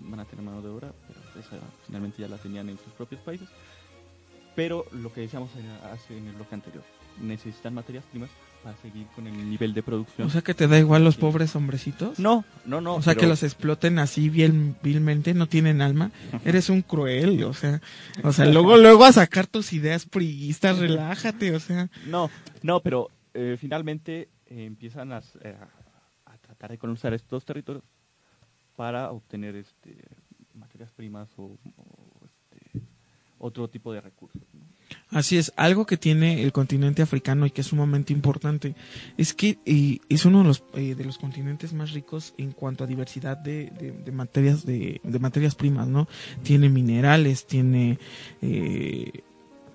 [0.00, 1.56] van a tener mano de obra, pero esa
[1.86, 3.48] finalmente ya la tenían en sus propios países.
[4.54, 5.50] Pero lo que decíamos
[5.92, 6.82] hace en el bloque anterior,
[7.20, 8.30] necesitan materias primas
[8.66, 10.26] para seguir con el nivel de producción.
[10.26, 12.18] O sea, que te da igual los pobres hombrecitos.
[12.18, 12.96] no, no, no.
[12.96, 16.10] o sea, pero- que los exploten así vil- vilmente, no tienen alma.
[16.44, 17.80] Eres un cruel, o sea,
[18.24, 21.88] o sea, luego, luego a sacar tus ideas priistas, relájate, o sea.
[22.08, 22.28] No,
[22.62, 25.54] no, pero eh, finalmente eh, empiezan a, eh,
[26.26, 27.84] a- a tratar de colonizar estos territorios
[28.74, 29.96] para obtener este,
[30.54, 32.80] materias primas o, o, este,
[33.38, 34.42] otro tipo de recursos.
[35.10, 38.74] Así es, algo que tiene el continente africano y que es sumamente importante
[39.16, 42.82] es que eh, es uno de los, eh, de los continentes más ricos en cuanto
[42.82, 46.08] a diversidad de, de, de materias de, de, materias primas, ¿no?
[46.42, 48.00] Tiene minerales, tiene
[48.42, 49.22] eh,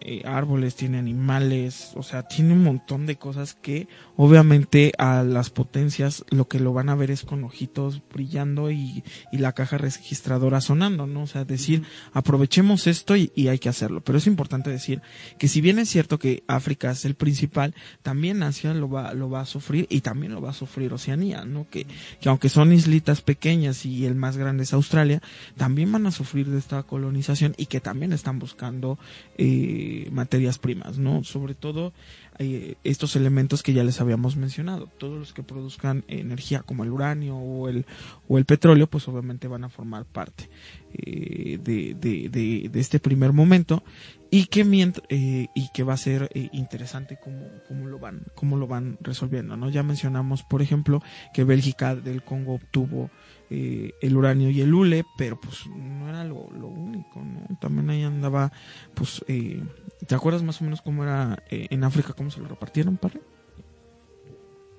[0.04, 3.88] eh, árboles, tiene animales, o sea, tiene un montón de cosas que
[4.18, 9.04] obviamente a las potencias lo que lo van a ver es con ojitos brillando y,
[9.32, 11.24] y la caja registradora sonando, ¿no?
[11.24, 11.84] O sea, decir,
[12.14, 14.02] aprovechemos esto y, y, hay que hacerlo.
[14.02, 15.02] Pero es importante decir
[15.38, 19.30] que si bien es cierto que África es el principal, también Asia lo va, lo
[19.30, 21.68] va a sufrir y también lo va a sufrir Oceanía, ¿no?
[21.70, 21.86] Que,
[22.20, 25.22] que aunque son islitas pequeñas y el más grande es Australia,
[25.58, 28.98] también van a sufrir de esta colonización y que también están buscando
[29.38, 31.24] eh, materias primas, ¿no?
[31.24, 31.94] Sobre todo
[32.40, 34.88] eh, estos elementos que ya les habíamos mencionado.
[34.98, 37.86] Todos los que produzcan energía como el uranio o el,
[38.28, 40.50] o el petróleo, pues obviamente van a formar parte
[40.94, 42.30] eh, de, de,
[42.70, 43.84] de, este primer momento
[44.30, 48.58] y que mientras, eh, y que va a ser interesante cómo, cómo lo van cómo
[48.58, 53.12] lo van resolviendo no ya mencionamos por ejemplo que Bélgica del Congo obtuvo
[53.54, 57.90] eh, el uranio y el hule pero pues no era lo, lo único no también
[57.90, 58.52] ahí andaba
[58.94, 59.62] pues eh,
[60.08, 63.20] te acuerdas más o menos cómo era eh, en África cómo se lo repartieron padre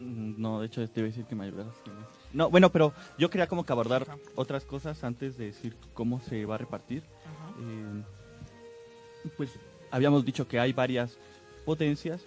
[0.00, 1.74] no de hecho te iba a decir que me ayudaras
[2.32, 4.06] no bueno pero yo quería como que abordar
[4.36, 7.02] otras cosas antes de decir cómo se va a repartir.
[9.36, 9.50] Pues
[9.90, 11.18] habíamos dicho que hay varias
[11.64, 12.22] potencias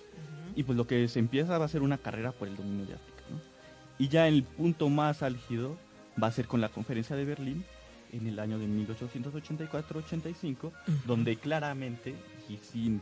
[0.56, 2.94] y pues lo que se empieza va a ser una carrera por el dominio de
[2.94, 3.24] África.
[3.30, 3.40] ¿no?
[3.98, 5.76] Y ya el punto más álgido
[6.22, 7.66] va a ser con la conferencia de Berlín
[8.12, 11.04] en el año de 1884-85, uh -huh.
[11.06, 12.16] donde claramente
[12.50, 13.02] y sin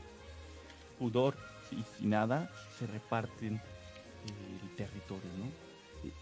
[0.98, 1.36] pudor
[1.72, 3.62] y sin nada se reparten
[4.26, 5.30] el territorio.
[5.38, 5.64] ¿no?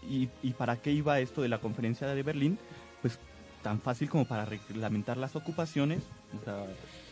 [0.08, 2.58] Y, y para qué iba esto de la conferencia de Berlín?
[3.62, 6.00] Tan fácil como para reglamentar las ocupaciones,
[6.40, 6.64] o sea,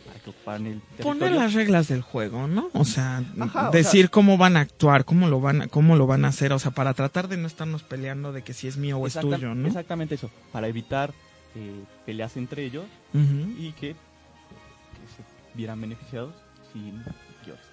[0.05, 0.81] para que ocuparan el.
[1.01, 2.69] Poner las reglas del juego, ¿no?
[2.73, 6.07] O sea, Ajá, decir sea, cómo van a actuar, cómo lo van, a, cómo lo
[6.07, 8.75] van a hacer, o sea, para tratar de no estarnos peleando de que si es
[8.75, 9.67] mío o es tuyo, ¿no?
[9.67, 11.13] Exactamente eso, para evitar
[11.55, 13.55] eh, peleas entre ellos uh -huh.
[13.57, 16.33] y que, que, se vieran beneficiados
[16.71, 17.65] sin mayores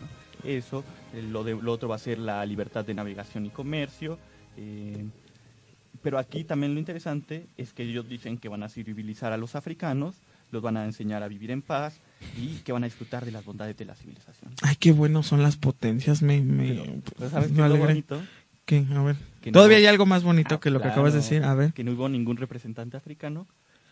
[0.00, 0.48] ¿no?
[0.48, 4.18] Eso, eh, lo, de, lo otro va a ser la libertad de navegación y comercio.
[4.56, 5.06] Eh,
[6.02, 9.54] pero aquí también lo interesante es que ellos dicen que van a civilizar a los
[9.54, 10.16] africanos,
[10.50, 12.00] los van a enseñar a vivir en paz
[12.36, 14.52] y que van a disfrutar de las bondades de la civilización.
[14.62, 16.40] Ay, qué bueno son las potencias, me...
[16.40, 18.22] me pero, ¿Sabes qué es lo bonito?
[18.64, 18.84] ¿Qué?
[18.94, 19.16] A ver.
[19.42, 21.44] Que Todavía no, hay algo más bonito ah, que lo claro, que acabas de decir,
[21.44, 21.72] a ver.
[21.72, 23.46] Que no hubo ningún representante africano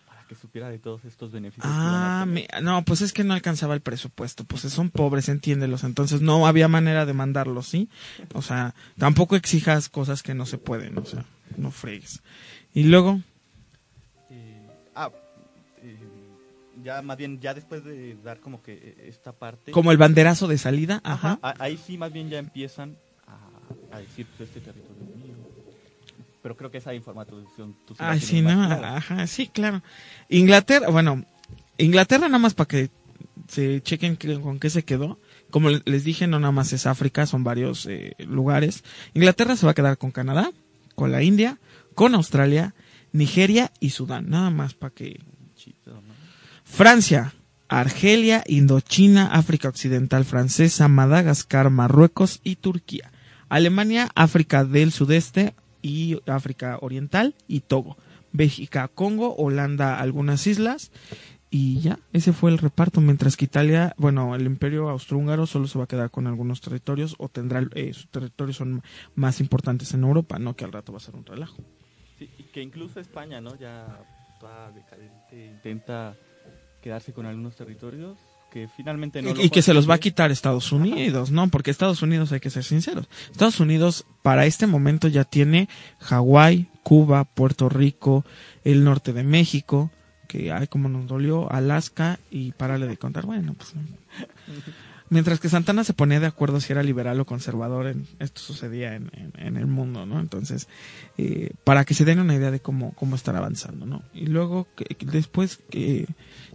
[0.07, 1.67] para que supiera de todos estos beneficios.
[1.67, 6.21] Ah, me, no, pues es que no alcanzaba el presupuesto, pues son pobres, entiéndelos, entonces
[6.21, 7.89] no había manera de mandarlos, ¿sí?
[8.35, 11.25] O sea, tampoco exijas cosas que no se pueden, o sea
[11.57, 12.23] no fregues.
[12.75, 13.21] Y luego.
[14.31, 15.11] Eh, ah,
[15.83, 15.97] eh,
[16.83, 19.73] ya más bien, ya después de dar como que eh, esta parte.
[19.73, 21.39] Como el banderazo de salida, ajá.
[21.43, 25.35] ajá ahí sí, más bien ya empiezan a, a decir pues, este territorio es mío.
[26.43, 29.83] Pero creo que esa información tú sí Ay, sí, no, ajá, sí, claro.
[30.29, 31.25] Inglaterra, bueno,
[31.79, 32.91] Inglaterra nada más para que
[33.49, 35.19] se chequen con qué se quedó.
[35.51, 38.85] Como les dije, no nada más es África, son varios eh, lugares.
[39.15, 40.53] Inglaterra se va a quedar con Canadá,
[40.99, 41.61] con la India,
[41.95, 42.75] con Australia,
[43.13, 44.29] Nigeria y Sudán.
[44.29, 45.21] Nada más para que...
[46.65, 47.35] Francia,
[47.69, 53.13] Argelia, Indochina, África Occidental Francesa, Madagascar, Marruecos y Turquía.
[53.49, 57.97] Alemania, África del Sudeste y África Oriental y Togo.
[58.33, 60.91] Bélgica, Congo, Holanda, algunas islas.
[61.51, 65.79] Y ya, ese fue el reparto, mientras que Italia, bueno, el imperio austrohúngaro solo se
[65.79, 68.83] va a quedar con algunos territorios o tendrá, eh, sus territorios son
[69.15, 71.57] más importantes en Europa, no que al rato va a ser un relajo.
[72.19, 73.57] Sí, y que incluso España, ¿no?
[73.57, 73.87] Ya
[74.41, 76.17] toda decadente intenta
[76.83, 78.19] quedarse con algunos territorios
[78.51, 81.49] que finalmente no y, y que se los va a quitar Estados Unidos, ¿no?
[81.49, 85.69] Porque Estados Unidos, hay que ser sinceros, Estados Unidos para este momento ya tiene
[86.01, 88.25] Hawái, Cuba, Puerto Rico,
[88.65, 89.91] el norte de México,
[90.29, 93.27] que ay como nos dolió Alaska y parale de contar.
[93.27, 93.75] Bueno pues
[95.11, 98.95] mientras que Santana se ponía de acuerdo si era liberal o conservador en, esto sucedía
[98.95, 100.69] en, en, en, el mundo no entonces
[101.17, 104.67] eh, para que se den una idea de cómo cómo estar avanzando no y luego
[104.77, 106.07] que, después que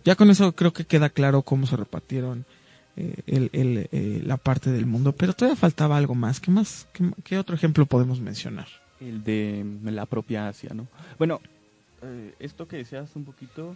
[0.04, 2.46] ya con eso creo que queda claro cómo se repartieron
[2.96, 6.40] eh, el, el, eh, la parte del mundo pero todavía faltaba algo más.
[6.40, 8.68] Qué más qué, qué otro ejemplo podemos mencionar
[9.00, 11.42] el de la propia Asia no bueno
[12.04, 13.76] eh, esto que decías un poquito,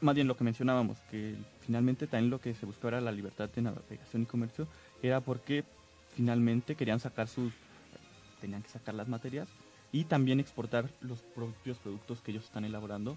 [0.00, 3.48] más bien lo que mencionábamos, que finalmente también lo que se buscaba era la libertad
[3.48, 4.66] de navegación y comercio,
[5.02, 5.64] era porque
[6.14, 7.52] finalmente querían sacar sus,
[8.40, 9.48] tenían que sacar las materias
[9.92, 13.16] y también exportar los propios productos que ellos están elaborando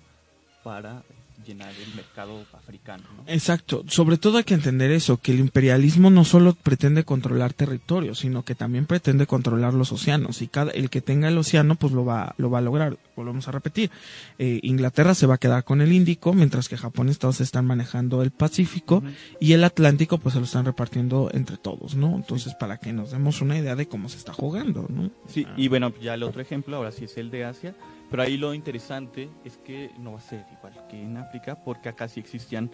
[0.64, 1.04] para
[1.46, 3.04] llenar el mercado africano.
[3.18, 3.24] ¿no?
[3.28, 8.20] Exacto, sobre todo hay que entender eso, que el imperialismo no solo pretende controlar territorios,
[8.20, 11.94] sino que también pretende controlar los océanos y cada el que tenga el océano pues
[11.94, 12.98] lo va lo va a lograr.
[13.16, 13.92] Volvemos a repetir,
[14.40, 17.66] eh, Inglaterra se va a quedar con el Índico, mientras que Japón y Estados están
[17.66, 19.04] manejando el Pacífico
[19.40, 22.16] y el Atlántico pues se lo están repartiendo entre todos, ¿no?
[22.16, 25.12] Entonces para que nos demos una idea de cómo se está jugando, ¿no?
[25.28, 27.76] Sí, y bueno, ya el otro ejemplo, ahora sí es el de Asia,
[28.12, 31.90] pero ahí lo interesante es que no va a ser igual que en África, porque
[31.90, 32.70] acá sí existían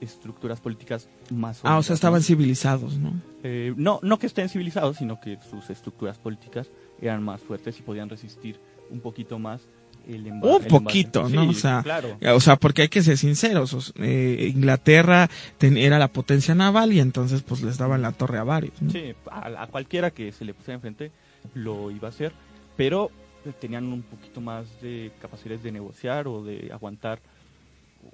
[0.00, 3.14] estructuras políticas más Ah, o sea, estaban civilizados, ¿no?
[3.42, 6.70] Eh, no, no que estén civilizados, sino que sus estructuras políticas
[7.00, 9.62] eran más fuertes y podían resistir un poquito más
[10.06, 11.34] el emba- Un poquito, embate.
[11.36, 11.42] ¿no?
[11.44, 12.18] Sí, o sea, claro.
[12.34, 13.92] o sea, porque hay que ser sinceros.
[13.96, 18.44] eh, Inglaterra ten- era la potencia naval y entonces pues les daban la torre a
[18.44, 18.80] varios.
[18.82, 18.90] ¿no?
[18.90, 21.10] Sí, a, a cualquiera que se le pusiera enfrente
[21.54, 22.32] lo iba a hacer,
[22.76, 23.10] pero
[23.52, 27.20] tenían un poquito más de capacidades de negociar o de aguantar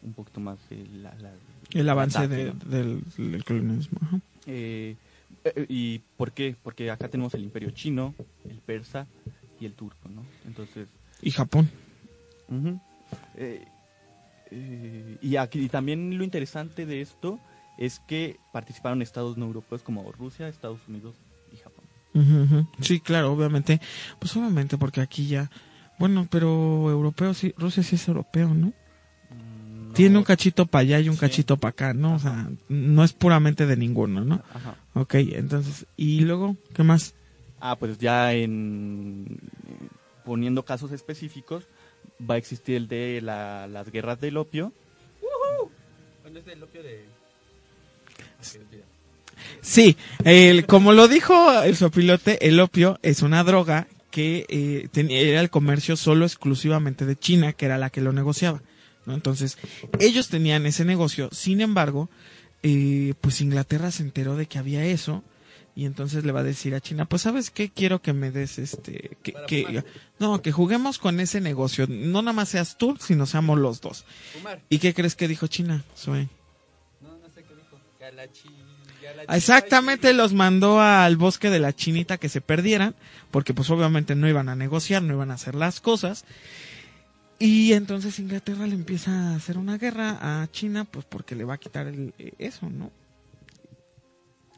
[0.03, 1.33] un poquito más el, la- la-
[1.75, 2.59] El avance del,
[3.17, 3.99] del colonialismo.
[4.47, 4.97] Eh,
[5.45, 6.57] eh, ¿Y por qué?
[6.63, 8.15] Porque acá tenemos el imperio chino,
[8.49, 9.07] el persa
[9.61, 10.23] y el turco, ¿no?
[10.47, 10.89] Entonces...
[11.21, 11.69] Y Japón.
[13.37, 13.65] Eh,
[14.51, 17.39] eh, y aquí y también lo interesante de esto
[17.79, 21.15] es que participaron estados no europeos como Rusia, Estados Unidos
[22.81, 23.81] Sí, claro, obviamente.
[24.19, 25.51] Pues obviamente porque aquí ya...
[25.99, 28.73] Bueno, pero europeo sí, Rusia sí es europeo, ¿no?
[29.95, 32.15] Tiene un cachito para allá y un cachito para acá, ¿no?
[32.15, 34.43] O sea, no es puramente de ninguno, ¿no?
[34.55, 34.75] Ajá.
[34.95, 37.15] Ok, entonces, ¿y luego qué más?
[37.61, 39.39] Ah, pues ya en
[40.25, 41.65] poniendo casos específicos
[42.21, 44.73] va a existir el de la- las guerras del opio.
[46.23, 47.05] Bueno, es del opio de...
[49.61, 55.21] Sí, el, como lo dijo el sopilote, el opio es una droga que eh, tenía,
[55.21, 58.61] era el comercio solo exclusivamente de China, que era la que lo negociaba.
[59.07, 59.15] ¿no?
[59.15, 59.57] Entonces,
[59.99, 62.09] ellos tenían ese negocio, sin embargo,
[62.63, 65.25] eh, pues Inglaterra se enteró de que había eso
[65.75, 68.59] y entonces le va a decir a China, pues sabes qué, quiero que me des
[68.59, 69.83] este, que, que-
[70.19, 74.05] no, que juguemos con ese negocio, no nada más seas tú, sino seamos los dos.
[74.35, 74.61] Fumar.
[74.69, 75.83] ¿Y qué crees que dijo China?
[75.97, 76.29] Zoe?
[77.01, 77.81] No, no sé qué dijo.
[77.99, 78.49] Galachi...
[79.29, 82.95] Exactamente, los mandó al bosque de la chinita que se perdieran,
[83.31, 86.25] porque pues obviamente no iban a negociar, no iban a hacer las cosas.
[87.39, 91.55] Y entonces Inglaterra le empieza a hacer una guerra a China, pues porque le va
[91.55, 92.91] a quitar el, eh, eso, ¿no?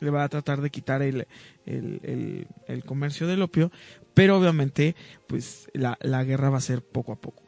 [0.01, 1.27] Le va a tratar de quitar el,
[1.65, 3.71] el, el- comercio del opio,
[4.13, 4.95] pero obviamente
[5.27, 7.43] pues la, la guerra va a ser poco a poco.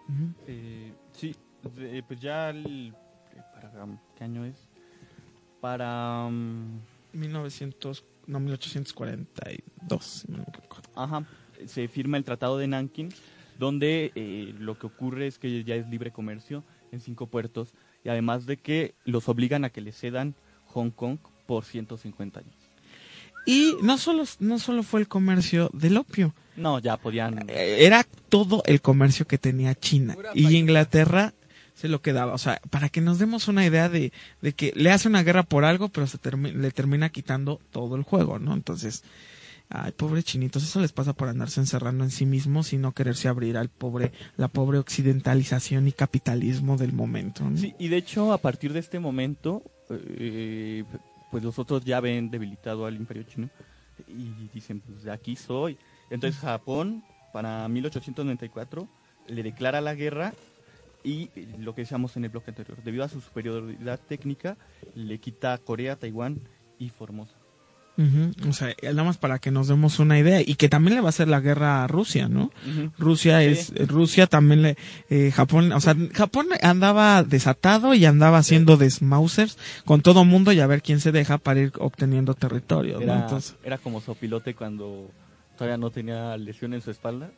[0.46, 1.34] Eh, sí,
[2.08, 2.54] pues ya
[3.52, 3.70] para
[4.16, 4.56] qué año es
[5.60, 6.78] para um,
[7.12, 10.04] 1900, no, 1842.
[10.04, 10.78] si no me equivoco.
[10.94, 11.24] Ajá,
[11.66, 13.10] se firma el Tratado de Nanking,
[13.58, 17.72] donde eh, lo que ocurre es que ya es libre comercio en cinco puertos
[18.04, 20.34] y además de que los obligan a que le cedan
[20.66, 22.54] Hong Kong por 150 años.
[23.46, 27.48] Y no solo, no solo fue el comercio del opio, No, ya podían...
[27.48, 30.16] eh, era todo el comercio que tenía China.
[30.34, 31.32] Y Inglaterra
[31.76, 32.32] se lo quedaba.
[32.34, 34.12] O sea, para que nos demos una idea de,
[34.42, 37.94] de que le hace una guerra por algo, pero se termi- le termina quitando todo
[37.96, 38.54] el juego, ¿no?
[38.54, 39.04] Entonces,
[39.68, 43.28] ay, pobre chinitos, eso les pasa por andarse encerrando en sí mismos y no quererse
[43.28, 47.44] abrir al pobre, la pobre occidentalización y capitalismo del momento.
[47.48, 47.56] ¿no?
[47.58, 50.82] Sí, y de hecho a partir de este momento, eh,
[51.30, 53.50] pues los otros ya ven debilitado al imperio chino
[54.08, 55.76] y dicen, pues de aquí soy.
[56.10, 57.02] Entonces Japón,
[57.34, 58.88] para 1894,
[59.28, 60.32] le declara la guerra
[61.06, 64.56] y eh, lo que decíamos en el bloque anterior, debido a su superioridad técnica,
[64.96, 66.40] le quita Corea, Taiwán
[66.80, 67.36] y Formosa.
[68.46, 71.08] O sea, nada más para que nos demos una idea y que también le va
[71.08, 72.50] a hacer la guerra a Rusia, ¿no?
[72.98, 73.46] Rusia Sí.
[73.46, 74.76] es Rusia también le
[75.08, 80.60] eh, Japón, o sea, Japón andaba desatado y andaba haciendo desmausers con todo mundo y
[80.60, 83.04] a ver quién se deja para ir obteniendo territorio, ¿no?
[83.04, 85.10] Era, Entonces, era como sopilote cuando
[85.56, 87.30] todavía no tenía lesión en su espalda.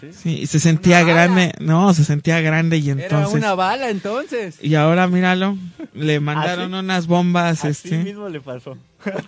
[0.00, 0.12] ¿sí?
[0.12, 4.58] sí, y se sentía grande, no, se sentía grande y Era entonces una bala entonces.
[4.62, 5.56] y ahora míralo,
[5.94, 8.76] le mandaron Así- unas bombas Así este mismo le pasó.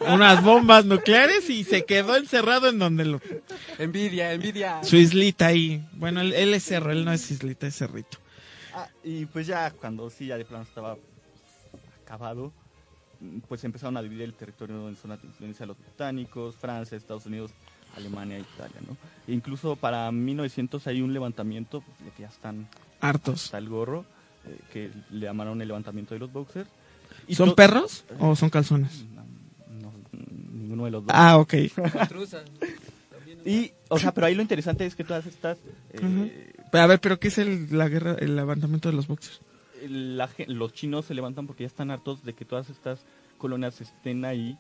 [0.08, 3.20] unas bombas nucleares y se quedó encerrado en donde lo
[3.78, 4.82] Envidia, envidia.
[4.82, 5.86] su islita ahí.
[5.92, 8.18] Bueno, él, él es cerro, él no es islita, es cerrito.
[8.74, 10.96] Ah, y pues ya cuando sí, ya de plano estaba
[12.04, 12.52] acabado,
[13.20, 16.96] mm, pues empezaron a dividir el territorio en zonas de influencia de los británicos, Francia,
[16.96, 17.50] Estados Unidos,
[17.98, 18.96] Alemania, Italia, ¿no?
[19.26, 22.66] E incluso para 1900 hay un levantamiento, pues, de que ya están
[23.00, 23.44] Hartos.
[23.44, 24.04] hasta el gorro,
[24.46, 26.68] eh, que le llamaron el levantamiento de los boxers.
[27.26, 29.04] Y ¿Son perros o son calzones?
[29.82, 29.92] No,
[30.52, 31.12] ninguno de los dos.
[31.14, 31.54] Ah, ok.
[33.44, 35.58] Y, o sea, pero ahí lo interesante es que todas estas...
[35.92, 36.30] eh, Ujú.
[36.70, 39.40] Pero, a ver, pero ¿qué es el, la guerra, el levantamiento de los boxers?
[39.88, 42.98] la los chinos se levantan porque ya están hartos de que todas estas
[43.38, 44.58] colonias estén ahí,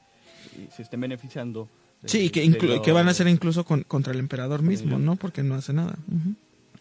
[0.56, 1.68] y se estén beneficiando.
[2.04, 5.16] Sí, que, inclu- lo- que van a ser incluso con- contra el emperador mismo, ¿no?
[5.16, 5.96] Porque no hace nada.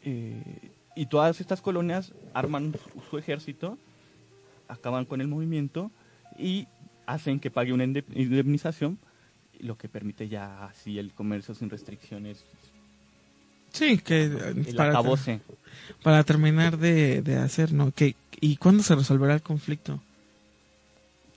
[0.04, 0.42] Eh,
[0.96, 3.78] y todas estas colonias arman su, su ejército,
[4.68, 5.92] acaban con el movimiento
[6.38, 6.68] y
[7.06, 9.00] hacen que pague una inde- indemnización,
[9.60, 12.44] lo que permite ya así el comercio sin restricciones.
[13.74, 15.02] Sí, que eh, El para,
[16.04, 17.92] para terminar de, de hacer, ¿no?
[17.92, 20.00] Que, ¿Y cuándo se resolverá el conflicto?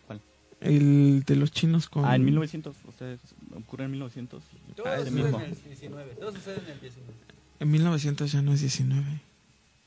[0.06, 0.20] ¿Cuál?
[0.60, 2.04] El de los chinos con...
[2.04, 3.16] Ah, en 1900, o sea,
[3.56, 4.42] ocurre en 1900.
[4.76, 5.38] Todo Ah, sucede mismo.
[5.40, 6.14] en el 19.
[6.14, 7.12] Todo sucede en el 19.
[7.60, 9.20] En 1900 ya no es 19.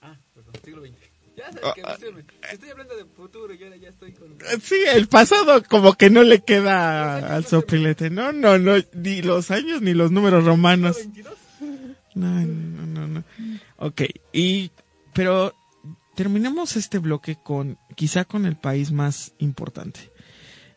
[0.02, 0.94] Ah, perdón, siglo XX.
[1.36, 2.26] Ya sabes Ah, que me sirve.
[2.52, 4.38] Estoy hablando de futuro y ahora ya estoy con...
[4.62, 8.12] Sí, el pasado como que no le queda al sopilete.
[8.12, 10.98] No, no, no, ni los años ni los números romanos.
[12.14, 13.24] No, no, no, no.
[13.78, 14.70] Ok, y,
[15.14, 15.56] pero
[16.16, 20.12] terminemos este bloque con, quizá con el país más importante.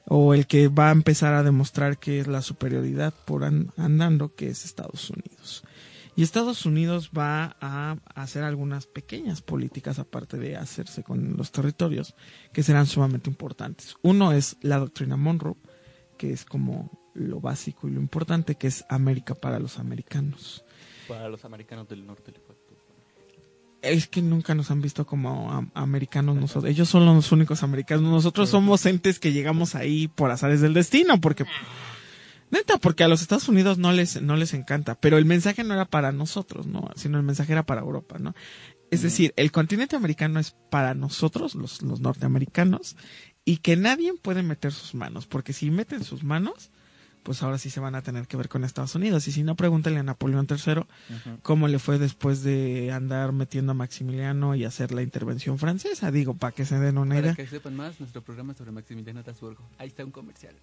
[0.09, 4.35] O el que va a empezar a demostrar que es la superioridad por an- andando,
[4.35, 5.65] que es Estados Unidos.
[6.15, 12.15] Y Estados Unidos va a hacer algunas pequeñas políticas aparte de hacerse con los territorios
[12.53, 13.97] que serán sumamente importantes.
[14.03, 15.57] Uno es la doctrina Monroe,
[16.17, 20.65] que es como lo básico y lo importante, que es América para los americanos.
[21.09, 22.33] Para los americanos del norte.
[23.89, 26.71] Es que nunca nos han visto como am- americanos nosotros.
[26.71, 28.05] Ellos son los únicos americanos.
[28.11, 31.45] Nosotros somos entes que llegamos ahí por azares del destino, porque
[32.51, 35.75] neta, porque a los Estados Unidos no les no les encanta, pero el mensaje no
[35.75, 38.35] era para nosotros, no, sino el mensaje era para Europa, ¿no?
[38.91, 42.97] Es decir, el continente americano es para nosotros, los, los norteamericanos,
[43.45, 46.71] y que nadie puede meter sus manos, porque si meten sus manos,
[47.27, 49.27] pues ahora sí se van a tener que ver con Estados Unidos.
[49.27, 50.85] Y si no, pregúntenle a Napoleón III
[51.43, 56.13] cómo le fue después de andar metiendo a Maximiliano y hacer la intervención francesa.
[56.13, 57.35] Digo, para que se den una Para idea.
[57.35, 59.69] que sepan más, nuestro programa sobre Maximiliano Habsburgo.
[59.77, 60.55] Ahí está un comercial.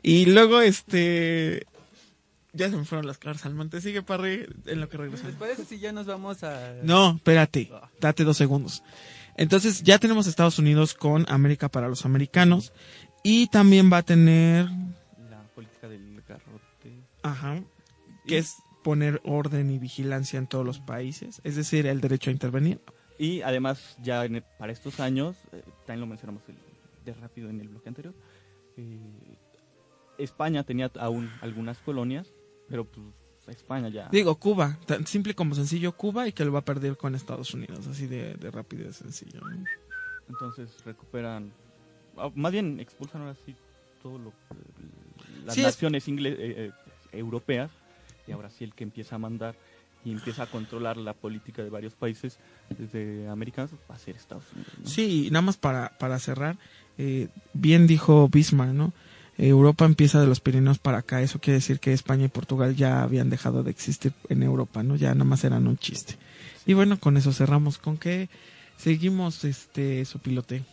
[0.00, 1.66] Y luego, este...
[2.52, 3.80] Ya se me fueron las claras al monte.
[3.80, 5.32] Sigue, Parry, en lo que regresamos.
[5.32, 6.74] ¿Les parece si ya nos vamos a...?
[6.84, 7.68] No, espérate.
[8.00, 8.84] Date dos segundos.
[9.36, 12.72] Entonces, ya tenemos Estados Unidos con América para los americanos.
[13.24, 14.68] Y también va a tener...
[17.22, 17.62] Ajá.
[18.26, 21.40] Que es poner orden y vigilancia en todos los países.
[21.44, 22.80] Es decir, el derecho a intervenir.
[23.18, 26.56] Y además, ya en para estos años, eh, también lo mencionamos el-
[27.04, 28.14] de rápido en el bloque anterior,
[28.76, 28.98] eh,
[30.18, 32.32] España tenía aún algunas colonias,
[32.68, 33.06] pero pues
[33.48, 34.08] España ya...
[34.10, 37.54] Digo, Cuba, tan simple como sencillo Cuba y que lo va a perder con Estados
[37.54, 39.40] Unidos, así de, de rápido y de sencillo.
[39.40, 39.64] ¿no?
[40.28, 41.52] Entonces recuperan,
[42.16, 43.54] ah, más bien expulsan ahora sí
[44.02, 44.32] todo lo
[45.44, 46.70] las Sí, es- naciones ingle- eh, eh,
[47.12, 47.70] europeas
[48.26, 49.54] y ahora sí el que empieza a mandar
[50.04, 52.38] y empieza a controlar la política de varios países
[52.76, 54.72] desde americanos va a ser Estados Unidos.
[54.78, 54.86] ¿no?
[54.88, 56.56] Sí, y nada más para, para cerrar,
[56.98, 58.92] eh, bien dijo Bismarck, ¿no?
[59.38, 63.02] Europa empieza de los Pirineos para acá, eso quiere decir que España y Portugal ya
[63.02, 64.94] habían dejado de existir en Europa, ¿no?
[64.96, 66.16] Ya nada más eran un chiste.
[66.66, 67.78] Y bueno, con eso cerramos.
[67.78, 68.28] ¿Con qué
[68.76, 70.64] seguimos este su pilote?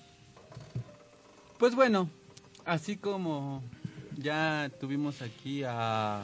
[1.57, 2.09] Pues bueno,
[2.65, 3.63] así como
[4.19, 6.23] ya tuvimos aquí a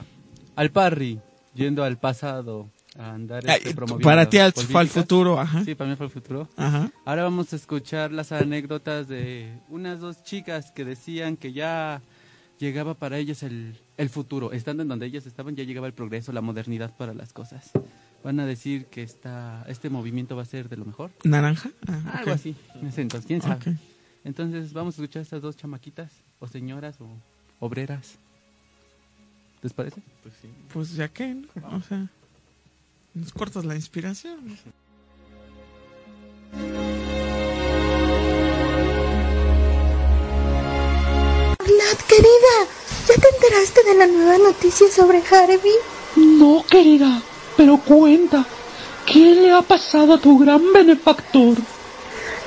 [0.55, 1.19] al Parry
[1.53, 4.37] yendo al pasado a andar Ah, este, promoviendo para ti
[4.69, 5.63] fue al futuro, ajá.
[5.65, 6.47] Sí, para mí fue al futuro.
[6.55, 6.91] Ajá.
[7.05, 12.01] Ahora vamos a escuchar las anécdotas de unas dos chicas que decían que ya
[12.57, 14.53] llegaba para ellas el, el futuro.
[14.53, 17.71] Estando en donde ellas estaban, ya llegaba el progreso, la modernidad para las cosas.
[18.23, 21.11] Van a decir que esta, este movimiento va a ser de lo mejor.
[21.25, 21.69] ¿Naranja?
[21.87, 22.55] Ah, Algo así.
[22.81, 23.55] entonces, quién sabe.
[23.55, 23.77] Ok.
[24.23, 27.07] Entonces vamos a escuchar a estas dos chamaquitas, o señoras, o
[27.65, 28.15] obreras.
[29.61, 30.01] ¿Les parece?
[30.21, 30.49] Pues sí.
[30.71, 31.47] Pues ya que, ¿no?
[31.77, 32.07] o sea,
[33.13, 34.57] nos cortas la inspiración.
[41.59, 42.55] Nat, querida,
[43.07, 45.73] ¿ya te enteraste de la nueva noticia sobre Harvey?
[46.15, 47.21] No, querida,
[47.57, 48.45] pero cuenta,
[49.05, 51.57] ¿qué le ha pasado a tu gran benefactor?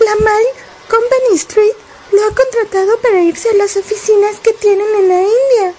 [0.01, 0.47] La Mall
[0.89, 5.75] Company Street lo ha contratado para irse a las oficinas que tienen en la India.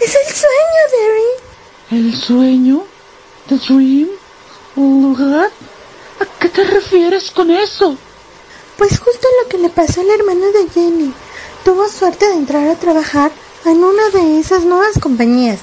[0.00, 1.98] Es el sueño, Derry.
[1.98, 2.84] ¿El sueño?
[3.48, 4.08] ¿The dream?
[4.76, 5.50] ¿Lugar?
[6.20, 7.96] ¿A qué te refieres con eso?
[8.76, 11.12] Pues justo lo que le pasó al hermano de Jenny.
[11.64, 13.32] Tuvo suerte de entrar a trabajar
[13.64, 15.58] en una de esas nuevas compañías,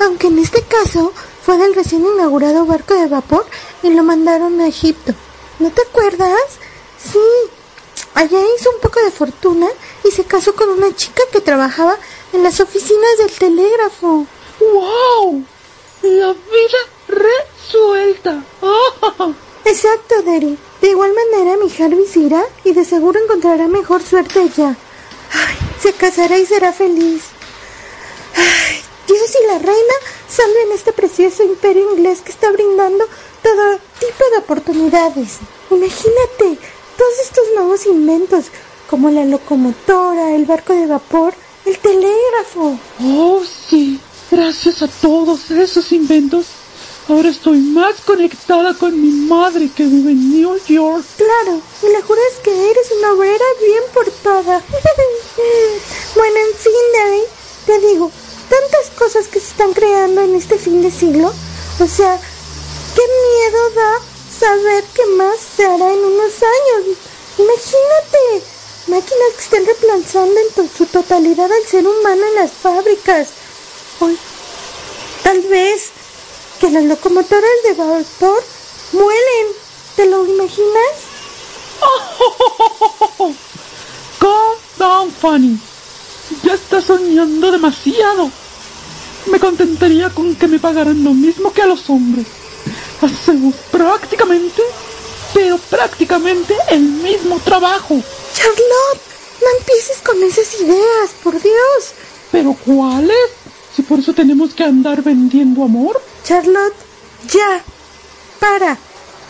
[0.00, 1.12] aunque en este caso
[1.44, 3.44] fue del recién inaugurado barco de vapor
[3.82, 5.12] y lo mandaron a Egipto.
[5.58, 6.58] ¿No te acuerdas?
[6.98, 7.18] Sí.
[8.14, 9.68] Allá hizo un poco de fortuna
[10.04, 11.98] y se casó con una chica que trabajaba
[12.32, 14.26] en las oficinas del telégrafo.
[14.60, 15.44] ¡Wow!
[16.02, 18.44] La vida resuelta.
[19.64, 20.56] Exacto, Derry.
[20.80, 24.76] De igual manera, mi Jarvis irá y de seguro encontrará mejor suerte allá.
[25.32, 27.22] Ay, se casará y será feliz.
[28.36, 29.94] Ay, Dios y la reina
[30.28, 33.06] salven este precioso imperio inglés que está brindando
[33.42, 35.38] todo tipo de oportunidades.
[35.70, 36.58] Imagínate
[36.96, 38.46] todos estos nuevos inventos,
[38.88, 41.34] como la locomotora, el barco de vapor,
[41.64, 42.78] el telégrafo.
[43.00, 44.00] Oh, sí.
[44.30, 46.46] Gracias a todos esos inventos,
[47.08, 51.04] ahora estoy más conectada con mi madre que vive en New York.
[51.16, 54.62] Claro, y le juras que eres una obrera bien portada.
[56.16, 57.22] bueno, en fin, Derry,
[57.66, 58.10] te digo,
[58.48, 61.32] tantas cosas que se están creando en este fin de siglo.
[61.80, 62.18] O sea,
[62.94, 66.98] qué miedo da saber qué más se hará en unos años.
[67.38, 68.44] Imagínate,
[68.88, 73.28] máquinas que estén reemplazando en su totalidad al ser humano en las fábricas.
[74.00, 74.18] Hoy,
[75.22, 75.90] tal vez
[76.60, 78.42] que las locomotoras de vapor
[78.92, 79.46] muelen.
[79.96, 80.94] ¿Te lo imaginas?
[84.18, 85.58] Calm down, Fanny.
[86.42, 88.30] Ya estás soñando demasiado.
[89.26, 92.26] Me contentaría con que me pagaran lo mismo que a los hombres.
[93.00, 94.62] Hacemos prácticamente,
[95.32, 98.00] pero prácticamente el mismo trabajo.
[98.34, 99.00] Charlotte,
[99.40, 101.92] no empieces con esas ideas, por Dios.
[102.32, 103.30] ¿Pero cuáles?
[103.74, 106.00] Si por eso tenemos que andar vendiendo amor.
[106.24, 106.74] Charlotte,
[107.32, 107.62] ya.
[108.38, 108.78] Para.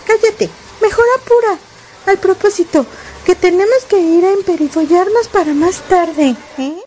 [0.07, 0.51] Cállate.
[0.81, 1.59] Mejor apura.
[2.07, 2.85] Al propósito,
[3.25, 6.37] que tenemos que ir a emperifollarnos para más tarde.
[6.59, 6.84] ¿eh?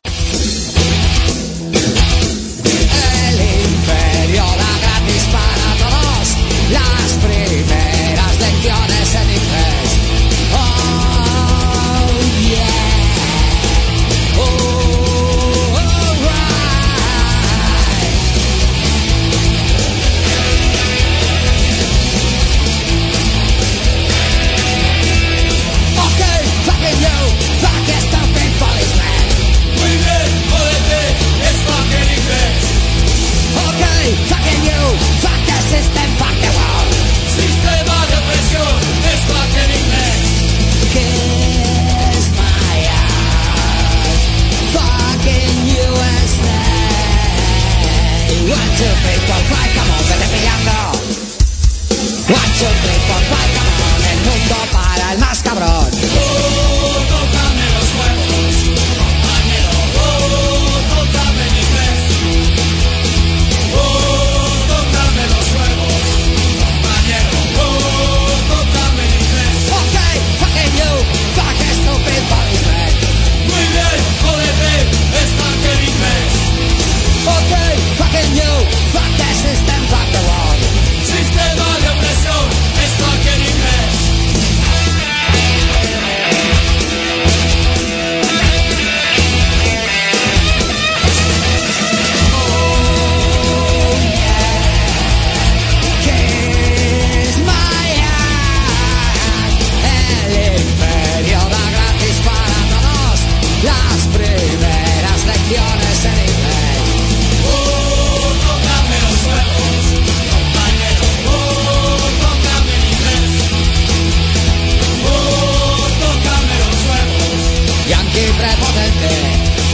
[117.87, 117.89] Huevos.
[117.89, 119.09] Yankee prepotente,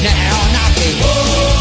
[0.02, 0.98] neonazi.
[1.04, 1.53] Oh,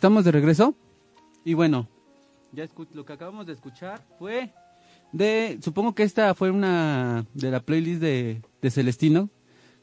[0.00, 0.74] Estamos de regreso.
[1.44, 1.86] Y bueno,
[2.52, 4.50] ya lo que acabamos de escuchar fue
[5.12, 5.58] de.
[5.62, 9.28] Supongo que esta fue una de la playlist de, de Celestino.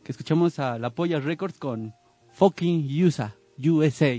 [0.04, 1.94] Que escuchamos a La Polla Records con
[2.34, 3.36] Fucking USA.
[3.60, 4.18] USA.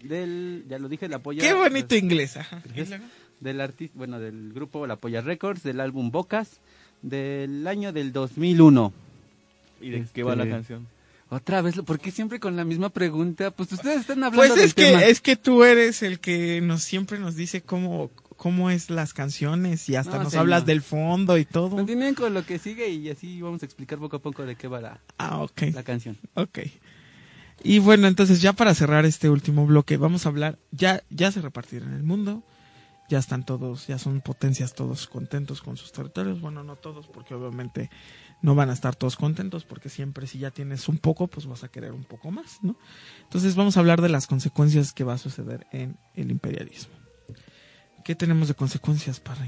[0.00, 0.64] Del.
[0.68, 1.42] Ya lo dije, La Polla.
[1.42, 2.62] Qué bonito inglés, ajá.
[3.40, 3.98] Del artista.
[3.98, 6.60] Bueno, del grupo La Polla Records, del álbum Bocas.
[7.02, 8.92] Del año del 2001.
[9.80, 10.86] ¿Y de qué va la Este, canción?
[11.30, 13.50] Otra vez, ¿por qué siempre con la misma pregunta?
[13.52, 15.04] Pues ustedes están hablando Pues del es que, tema.
[15.04, 19.88] es que tú eres el que nos siempre nos dice cómo, cómo es las canciones
[19.88, 20.42] y hasta No, nos señor.
[20.42, 21.70] hablas del fondo y todo.
[21.76, 24.66] Continúen con lo que sigue y así vamos a explicar poco a poco de qué
[24.66, 25.62] va la, Ah, ok.
[25.72, 26.18] la canción.
[26.34, 26.58] Ok.
[27.62, 31.42] Y bueno, entonces ya para cerrar este último bloque, vamos a hablar, ya, ya se
[31.42, 32.42] repartieron el mundo,
[33.10, 37.34] ya están todos, ya son potencias todos contentos con sus territorios, bueno, no todos, porque
[37.34, 37.90] obviamente
[38.42, 41.62] no van a estar todos contentos, porque siempre si ya tienes un poco, pues vas
[41.64, 42.76] a querer un poco más, ¿no?
[43.22, 46.94] Entonces vamos a hablar de las consecuencias que va a suceder en el imperialismo.
[48.04, 49.46] ¿Qué tenemos de consecuencias, para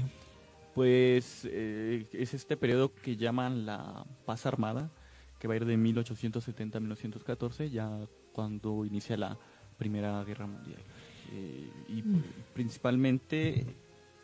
[0.75, 4.91] Pues eh, es este periodo que llaman la paz armada,
[5.39, 7.89] que va a ir de 1870 a 1914, ya
[8.31, 9.37] cuando inicia la
[9.77, 10.79] Primera Guerra Mundial.
[11.31, 12.23] Eh, y Mm.
[12.53, 13.65] principalmente,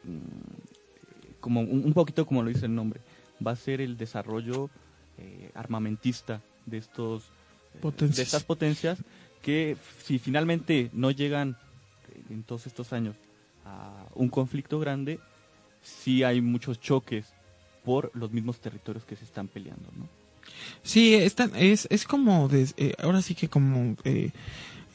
[0.03, 3.01] mm, como un, un poquito como lo dice el nombre,
[3.45, 4.69] va a ser el desarrollo
[5.17, 7.23] eh, armamentista de estos
[7.75, 8.17] eh, Potencias.
[8.17, 8.99] de estas potencias
[9.41, 11.57] que si finalmente no llegan
[12.09, 13.15] eh, en todos estos años
[13.65, 15.19] a un conflicto grande,
[15.81, 17.25] sí hay muchos choques
[17.85, 20.07] por los mismos territorios que se están peleando, ¿no?
[20.83, 24.31] Sí, es, tan- es, es como, des- eh, ahora sí que como eh,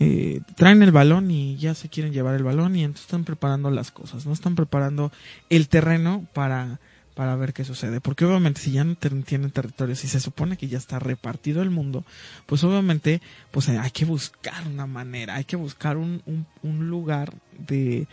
[0.00, 3.70] eh, traen el balón y ya se quieren llevar el balón y entonces están preparando
[3.70, 5.12] las cosas, no están preparando
[5.50, 6.80] el terreno para,
[7.14, 10.68] para ver qué sucede, porque obviamente si ya no tienen territorios y se supone que
[10.68, 12.04] ya está repartido el mundo,
[12.46, 17.32] pues obviamente pues hay que buscar una manera, hay que buscar un, un, un lugar
[17.58, 18.08] de,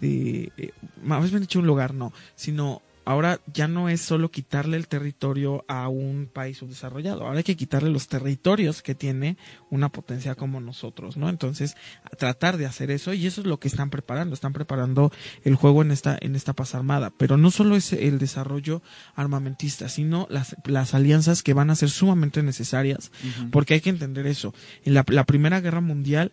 [0.00, 0.72] de eh,
[1.02, 5.64] más bien dicho un lugar no, sino ahora ya no es solo quitarle el territorio
[5.68, 9.36] a un país subdesarrollado, ahora hay que quitarle los territorios que tiene
[9.70, 11.28] una potencia como nosotros, ¿no?
[11.28, 15.12] Entonces, a tratar de hacer eso y eso es lo que están preparando, están preparando
[15.44, 18.82] el juego en esta en esta paz armada, pero no solo es el desarrollo
[19.14, 23.10] armamentista, sino las las alianzas que van a ser sumamente necesarias,
[23.50, 24.54] porque hay que entender eso.
[24.84, 26.32] En la, la Primera Guerra Mundial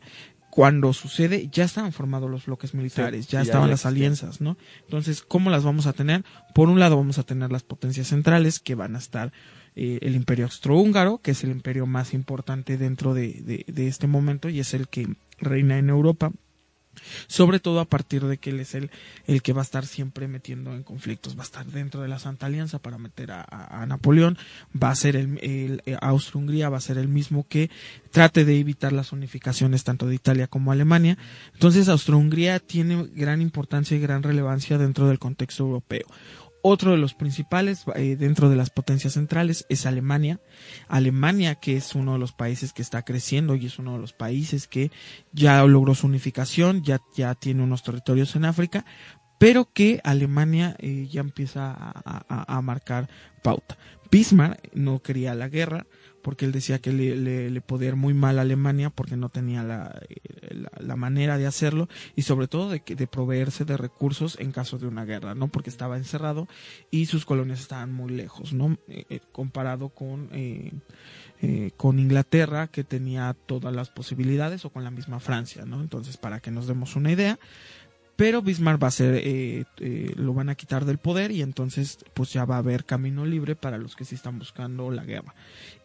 [0.58, 4.58] cuando sucede ya estaban formados los bloques militares, Sí, ya estaban ya las alianzas, ¿no?
[4.86, 6.24] Entonces, ¿cómo las vamos a tener?
[6.56, 9.32] Por un lado vamos a tener las potencias centrales que van a estar
[9.76, 14.08] eh, el imperio austrohúngaro, que es el imperio más importante dentro de, de- de este
[14.08, 16.32] momento y es el que reina en Europa.
[17.28, 18.90] Sobre todo a partir de que él es el,
[19.26, 22.20] el que va a estar siempre metiendo en conflictos, va a estar dentro de la
[22.20, 24.38] Santa Alianza para meter a, Napoleón,
[24.82, 27.70] va a ser el, el- eh, Austria-Hungría, va a ser el mismo que
[28.12, 31.18] trate de evitar las unificaciones tanto de Italia como Alemania.
[31.54, 36.06] Entonces Austria-Hungría tiene gran importancia y gran relevancia dentro del contexto europeo.
[36.70, 40.42] Otro de los principales eh, dentro de las potencias centrales es Alemania.
[40.90, 44.12] Alemania, que es uno de los países que está creciendo y es uno de los
[44.12, 44.92] países que
[45.32, 48.84] ya logró su unificación, ya, ya tiene unos territorios en África,
[49.38, 53.10] pero que Alemania eh, ya empieza a, marcar
[53.44, 53.78] pauta.
[54.10, 55.86] Bismarck no quería la guerra
[56.22, 60.02] porque él decía que le, podía ir muy mal a Alemania porque no tenía la,
[60.10, 64.88] eh, manera de hacerlo y sobre todo de, de proveerse de recursos en caso de
[64.88, 65.48] una guerra, ¿no?
[65.48, 66.48] Porque estaba encerrado
[66.92, 68.78] y sus colonias estaban muy lejos, ¿no?
[68.90, 70.30] Eh, eh, comparado con,
[71.40, 75.82] eh, con Inglaterra que tenía todas las posibilidades o con la misma Francia, ¿no?
[75.82, 77.38] Entonces, para que nos demos una idea,
[78.18, 82.00] pero Bismarck va a ser, eh, eh, lo van a quitar del poder y entonces
[82.16, 85.36] pues ya va a haber camino libre para los que sí están buscando la guerra.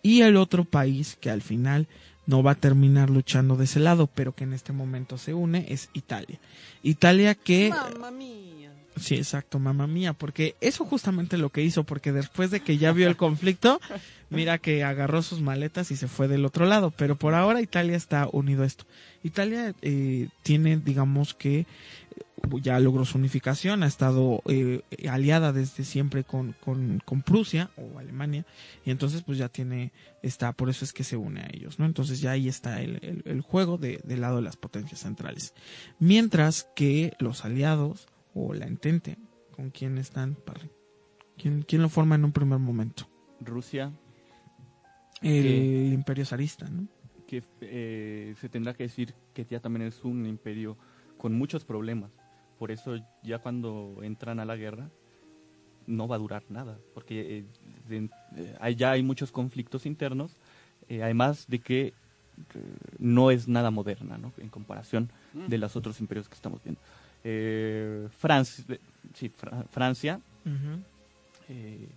[0.03, 1.87] Y el otro país que al final
[2.27, 5.67] no va a terminar luchando de ese lado, pero que en este momento se une,
[5.69, 6.41] es Italia.
[6.83, 7.69] Italia que...
[7.69, 8.73] Mamma mía.
[8.97, 12.93] Sí, exacto, mamá mía, porque eso justamente lo que hizo, porque después de que ya
[12.93, 13.81] vio el conflicto,
[14.31, 17.97] mira que agarró sus maletas y se fue del otro lado, pero por ahora Italia
[17.97, 18.85] está unido a esto.
[19.23, 21.67] Italia eh, tiene, digamos que
[22.63, 27.99] ya logró su unificación, ha estado eh, aliada desde siempre con, con, con Prusia o
[27.99, 28.45] Alemania,
[28.85, 29.93] y entonces pues ya tiene,
[30.23, 31.87] está, por eso es que se une a ellos, ¿no?
[31.87, 35.55] Entonces ya ahí está el, el, el juego de, del lado de las potencias centrales.
[35.99, 39.19] Mientras que los aliados o la entente,
[39.55, 40.37] ¿con quién están?
[41.37, 43.09] ¿Quién, quién lo forma en un primer momento?
[43.41, 43.93] Rusia,
[45.21, 46.87] El imperio zarista, ¿no?
[47.33, 50.77] que eh, se tendrá que decir que ya también es un imperio
[51.23, 52.11] con muchos problemas.
[52.59, 54.91] Por eso ya cuando entran a la guerra
[55.87, 57.45] no va a durar nada, porque eh,
[57.89, 60.37] de- eh, hay- ya hay muchos conflictos internos,
[60.89, 61.95] eh, además de que eh,
[62.99, 64.33] no es nada moderna ¿no?
[64.39, 65.11] en comparación
[65.47, 66.81] de los otros imperios que estamos viendo.
[67.25, 68.65] Eh, Francia,
[69.15, 70.21] sí, Fra- Francia
[71.49, 71.89] eh,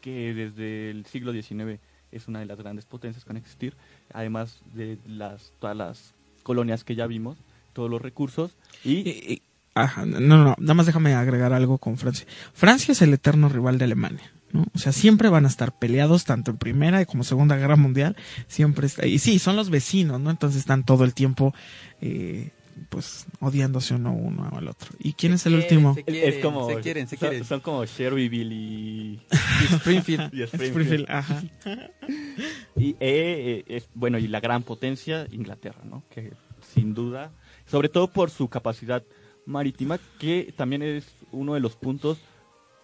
[0.00, 1.80] que desde el siglo XIX
[2.12, 3.74] es una de las grandes potencias que van a existir,
[4.12, 7.36] además de las todas las colonias que ya vimos,
[7.78, 9.40] todos los recursos y
[9.74, 12.26] Ajá, no, no, nada más déjame agregar algo con Francia.
[12.52, 14.32] Francia es el eterno rival de Alemania.
[14.50, 14.66] ¿no?
[14.74, 18.16] O sea, siempre van a estar peleados, tanto en Primera como Segunda Guerra Mundial,
[18.48, 20.30] siempre está, y sí, son los vecinos, ¿no?
[20.30, 21.54] Entonces están todo el tiempo,
[22.00, 22.50] eh,
[22.88, 24.88] pues, odiándose uno uno al otro.
[24.98, 25.94] ¿Y quién es el último?
[25.94, 27.44] Se quieren, es como, se quieren, se son- quieren.
[27.46, 29.20] Son, como Sherryville y,
[29.70, 30.34] Y Springfield.
[30.34, 31.40] y Springfield, ajá.
[32.74, 36.02] Y eh, eh, es, bueno, y la gran potencia, Inglaterra, ¿no?
[36.10, 36.32] Que
[36.74, 37.30] sin duda,
[37.68, 39.04] sobre todo por su capacidad
[39.46, 42.18] marítima, que también es uno de los puntos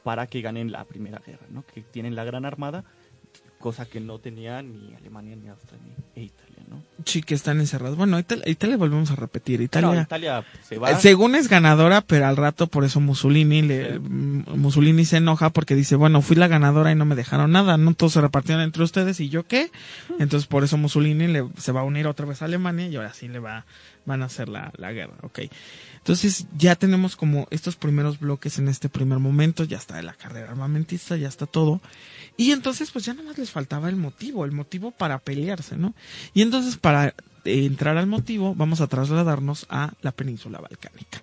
[0.02, 1.64] para que ganen la Primera Guerra, ¿no?
[1.66, 2.84] Que tienen la gran armada,
[3.64, 6.82] cosa que no tenían ni Alemania, ni Austria, ni e Italia, ¿no?
[7.06, 7.96] Sí, que están encerrados.
[7.96, 9.62] Bueno, Italia, Italia volvemos a repetir.
[9.62, 10.90] Italia, No, Italia se va.
[10.90, 15.48] Eh, Según es ganadora, pero al rato por eso Mussolini le, M- Mussolini se enoja
[15.48, 18.62] porque dice, bueno, fui la ganadora y no me dejaron nada, no todos se repartieron
[18.62, 19.70] entre ustedes y yo qué.
[20.18, 23.14] Entonces por eso Mussolini le, se va a unir otra vez a Alemania y ahora
[23.14, 23.64] sí le va,
[24.04, 25.40] van a hacer la, la guerra, ok.
[25.96, 30.50] Entonces ya tenemos como estos primeros bloques en este primer momento, ya está la carrera
[30.50, 31.80] armamentista, ya está todo.
[32.36, 35.94] Y entonces pues ya nada más les faltaba el motivo, el motivo para pelearse, ¿no?
[36.32, 37.14] Y entonces para eh,
[37.44, 41.22] entrar al motivo vamos a trasladarnos a la península balcánica.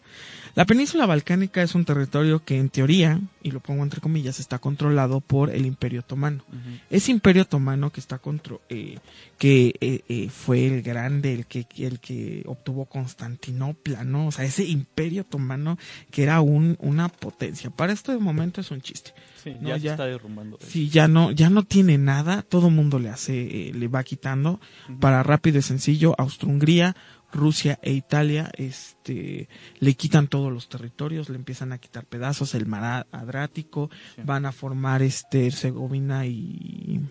[0.53, 4.59] La península balcánica es un territorio que en teoría, y lo pongo entre comillas, está
[4.59, 6.43] controlado por el Imperio Otomano.
[6.89, 8.97] Ese Imperio Otomano que está contro eh,
[9.37, 14.27] que eh, eh, fue el grande, el que el que obtuvo Constantinopla, ¿no?
[14.27, 15.77] O sea, ese Imperio Otomano
[16.11, 17.69] que era un una potencia.
[17.69, 19.13] Para este momento es un chiste.
[19.43, 19.69] Sí, ¿no?
[19.69, 20.57] ya se está derrumbando.
[20.61, 24.59] Sí, ya no, ya no tiene nada, todo mundo le hace, eh, le va quitando.
[24.99, 26.95] Para rápido y sencillo, Austria-Hungría,
[27.31, 29.47] Rusia e Italia, este,
[29.79, 33.89] le quitan todos los territorios, le empiezan a quitar pedazos, el mar Adrático,
[34.23, 37.01] van a formar este, Herzegovina y,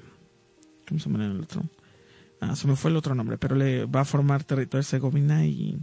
[0.86, 1.64] ¿cómo se llama el otro?
[2.40, 5.78] Ah, se me fue el otro nombre, pero le va a formar territorio Herzegovina y,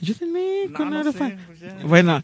[0.00, 1.84] ayúdenme No, con no sé, pues.
[1.86, 2.22] Bueno.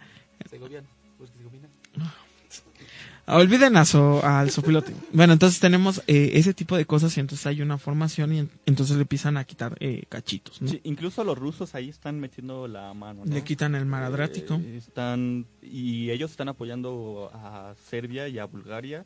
[3.28, 4.94] Olviden a su- al sopilote.
[5.12, 8.50] Bueno, entonces tenemos eh, ese tipo de cosas y entonces hay una formación y en-
[8.66, 10.68] entonces le empiezan a quitar eh, cachitos, ¿no?
[10.68, 13.24] Sí, incluso los rusos ahí están metiendo la mano.
[13.26, 13.34] ¿no?
[13.34, 14.54] Le quitan el mar Adrático.
[14.54, 19.04] Eh, están y ellos están apoyando a Serbia y a Bulgaria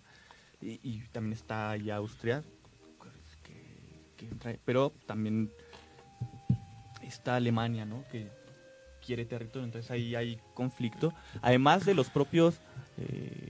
[0.61, 2.43] y, y también está ahí Austria,
[3.43, 5.51] que- que pero también
[7.03, 8.05] está Alemania, ¿no?
[8.11, 8.29] Que
[9.05, 11.13] quiere territorio, entonces ahí hay conflicto.
[11.41, 12.61] Además de los propios,
[12.99, 13.42] eh,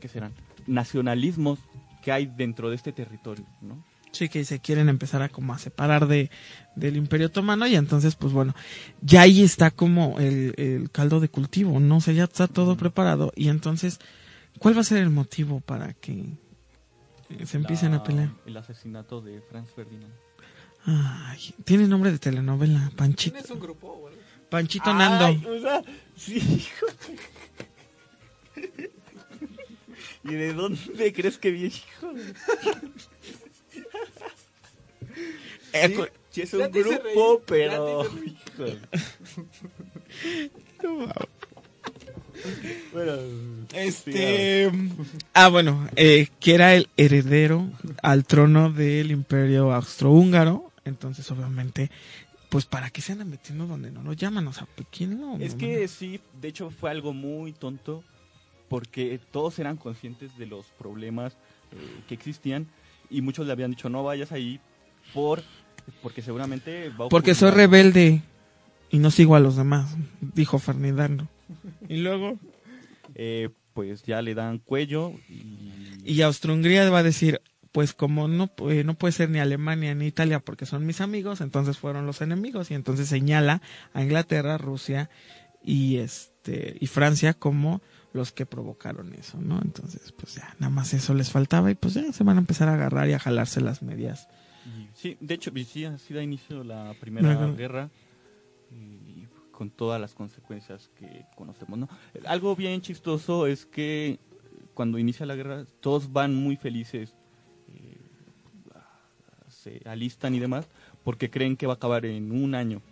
[0.00, 0.32] ¿qué serán?
[0.66, 1.58] Nacionalismos
[2.02, 3.84] que hay dentro de este territorio, ¿no?
[4.12, 6.30] Sí, que se quieren empezar a como a separar de
[6.74, 8.54] del Imperio Otomano y entonces pues bueno,
[9.02, 12.76] ya ahí está como el, el caldo de cultivo, no o sea, ya está todo
[12.76, 14.00] preparado y entonces
[14.58, 16.24] ¿cuál va a ser el motivo para que
[17.28, 18.30] eh, se empiecen La- a pelear?
[18.46, 20.12] El asesinato de Franz Ferdinand.
[20.86, 23.34] Ay, tiene nombre de telenovela, Panchito.
[23.34, 24.10] ¿Tienes un grupo?
[24.48, 25.50] Panchito Ay, Nando.
[25.56, 25.82] o sea,
[26.16, 26.86] sí, hijo.
[30.24, 32.12] ¿Y de dónde crees que viene, hijo?
[35.72, 38.02] Eh, Sí, cu- sí es Ya un grupo, reír, pero...
[38.24, 38.78] híjole.
[42.92, 43.12] Bueno,
[43.74, 44.70] Este.
[45.34, 47.70] Ah, bueno, eh, que era el heredero
[48.02, 50.72] al trono del imperio austrohúngaro.
[50.86, 51.90] Entonces, obviamente,
[52.48, 54.48] pues para que se andan metiendo donde no lo llaman.
[54.48, 55.36] O sea, ¿quién lo.?
[55.36, 58.02] Es que sí, de hecho fue algo muy tonto
[58.70, 61.34] porque todos eran conscientes de los problemas
[61.72, 61.76] eh,
[62.08, 62.68] que existían
[63.10, 64.60] y muchos le habían dicho no vayas ahí
[65.12, 65.42] por
[66.02, 67.58] porque seguramente va a Porque soy algo".
[67.58, 68.22] rebelde
[68.90, 71.28] y no sigo a los demás, dijo Fernando.
[71.88, 72.38] Y luego.
[73.16, 75.72] Eh, pues ya le dan cuello y
[76.04, 77.40] Y Austria-Hungría va a decir.
[77.72, 81.40] Pues como no, eh, no puede ser ni Alemania ni Italia porque son mis amigos,
[81.40, 83.62] entonces fueron los enemigos y entonces señala
[83.92, 85.08] a Inglaterra, Rusia
[85.62, 87.80] y este y Francia como
[88.12, 89.60] los que provocaron eso, ¿no?
[89.62, 92.68] Entonces, pues ya, nada más eso les faltaba y pues ya se van a empezar
[92.68, 94.28] a agarrar y a jalarse las medias.
[94.94, 97.90] Sí, de hecho, sí, así da inicio la primera guerra
[98.70, 101.88] y con todas las consecuencias que conocemos, ¿no?
[102.26, 104.18] Algo bien chistoso es que
[104.74, 107.14] cuando inicia la guerra todos van muy felices,
[107.68, 107.98] eh,
[109.48, 110.68] se alistan y demás,
[111.04, 112.82] porque creen que va a acabar en un año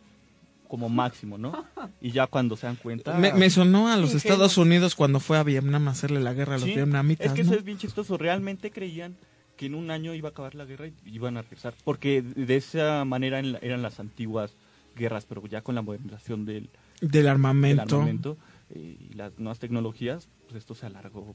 [0.68, 1.64] como máximo, ¿no?
[2.00, 3.16] Y ya cuando se dan cuenta...
[3.18, 4.14] Me, me sonó a los.
[4.14, 7.32] Estados Unidos cuando fue a Vietnam a hacerle la guerra a los Sí, vietnamitas, Es
[7.32, 7.50] que ¿no?
[7.50, 8.16] eso es bien chistoso.
[8.18, 9.16] Realmente creían
[9.56, 11.74] que en un año iba a acabar la guerra y iban a regresar.
[11.84, 14.52] Porque de esa manera en la- eran las antiguas
[14.94, 16.68] guerras, pero ya con la modernización del,
[17.00, 17.82] Del armamento.
[17.84, 18.36] del armamento,
[18.70, 21.34] eh, y las nuevas tecnologías, pues esto se alargó.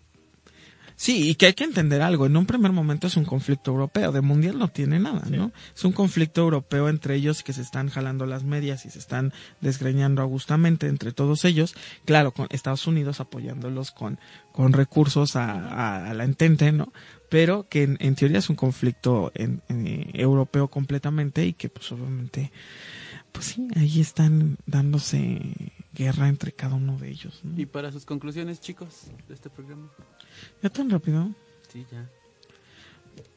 [0.95, 2.25] Sí, y que hay que entender algo.
[2.27, 4.11] En un primer momento es un conflicto europeo.
[4.11, 5.51] De mundial no tiene nada, ¿no?
[5.75, 9.33] Es un conflicto europeo entre ellos que se están jalando las medias y se están
[9.59, 11.75] desgreñando augustamente entre todos ellos.
[12.05, 14.19] Claro, con Estados Unidos apoyándolos con,
[14.51, 16.93] con recursos a, a- a la entente, ¿no?
[17.29, 21.91] Pero que en, en teoría es un conflicto en- en- europeo completamente y que pues
[21.91, 22.51] obviamente,
[23.31, 25.41] pues sí, ahí están dándose
[25.95, 27.39] guerra entre cada uno de ellos.
[27.43, 27.59] ¿no?
[27.59, 29.89] Y para sus conclusiones, chicos, de este programa.
[30.61, 31.29] ¿Ya tan rápido?
[31.71, 32.07] Sí, ya.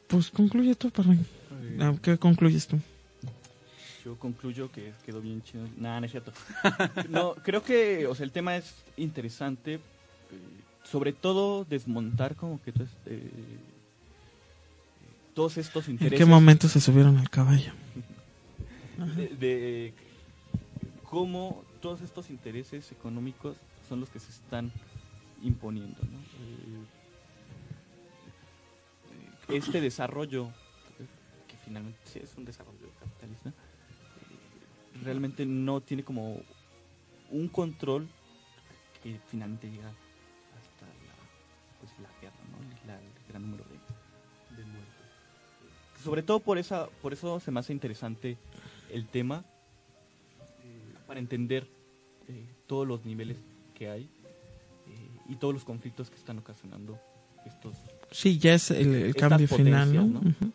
[0.09, 1.19] Pues concluye tú, Parry.
[1.81, 2.79] Ah, ¿Qué concluyes tú?
[4.05, 5.67] Yo concluyo que quedó bien chido.
[5.77, 6.33] Nada, no es cierto.
[7.09, 9.75] no, creo que, o sea, el tema es interesante.
[9.75, 9.81] eh,
[10.85, 13.31] sobre todo desmontar como que este, eh,
[15.35, 16.19] todos estos ¿En intereses.
[16.19, 17.73] qué momento se subieron al caballo?
[19.17, 19.95] de, de
[21.11, 23.57] cómo todos estos intereses económicos
[23.89, 24.71] son los que se están
[25.43, 26.01] imponiendo.
[26.03, 26.19] ¿no?
[26.19, 26.85] Eh,
[29.51, 30.51] eh, este desarrollo,
[31.49, 33.55] que finalmente es un desarrollo capitalista, eh,
[35.05, 36.41] realmente no tiene como
[37.31, 38.09] un control
[39.03, 41.15] que finalmente llega hasta la,
[41.81, 42.87] pues, la guerra, ¿no?
[42.87, 44.93] La- el gran número de, de muertos.
[46.03, 48.37] Sobre todo por esa, por eso se me hace interesante
[48.91, 49.45] el tema
[50.63, 51.67] eh, para entender
[52.29, 53.37] eh, todos los niveles
[53.75, 54.09] que hay eh,
[55.29, 56.99] y todos los conflictos que están ocasionando
[57.45, 57.75] estos
[58.13, 60.03] Sí, ya es el, el cambio final, ¿no?
[60.21, 60.53] potencias, Ujú.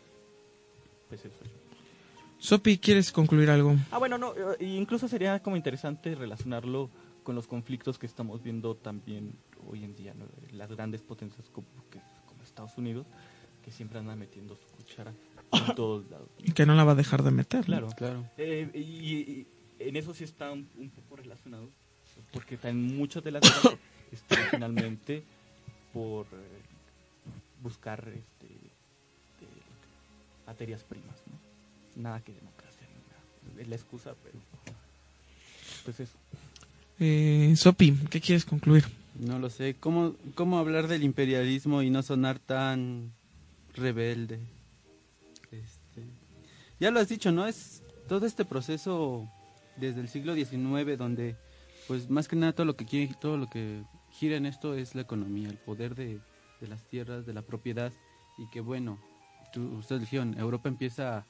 [1.10, 1.36] Pues eso.
[2.40, 3.76] Sopi, ¿quieres concluir algo?
[3.92, 6.90] Ah, bueno, no, eh, incluso sería como interesante relacionarlo
[7.24, 9.34] con los conflictos que estamos viendo también
[9.70, 10.26] hoy en día, ¿no?
[10.54, 13.06] Las grandes potencias como, que- como Estados Unidos,
[13.64, 15.14] que siempre andan metiendo su cuchara
[15.52, 16.30] en todos lados.
[16.40, 17.60] Y que no la va a dejar de meter.
[17.60, 17.66] ¿no?
[17.66, 18.26] Claro, claro.
[18.38, 19.48] Eh, y, y
[19.80, 21.70] en eso sí está un, un poco relacionado,
[22.34, 23.80] porque también muchas de las cosas
[24.12, 25.24] están finalmente
[25.94, 26.62] por eh,
[27.62, 32.02] buscar este, de- materias primas, ¿no?
[32.02, 33.62] Nada que democracia, ni nada.
[33.62, 34.36] es la excusa, pero
[35.86, 36.14] pues eso.
[37.00, 38.86] Eh, Sopi, ¿qué quieres concluir?
[39.20, 39.76] No lo sé.
[39.80, 43.12] ¿Cómo, ¿Cómo hablar del imperialismo y no sonar tan
[43.74, 44.40] rebelde?
[45.52, 46.04] Este,
[46.80, 47.46] ya lo has dicho, ¿no?
[47.48, 49.28] Es todo este proceso
[49.78, 51.36] desde el siglo XIX donde,
[51.88, 55.02] pues más que nada todo lo que todo lo que gira en esto es la
[55.02, 56.20] economía, el poder de,
[56.60, 57.92] de las tierras, de la propiedad
[58.38, 58.98] y que bueno,
[59.52, 61.26] tú, ustedes dijeron, Europa empieza,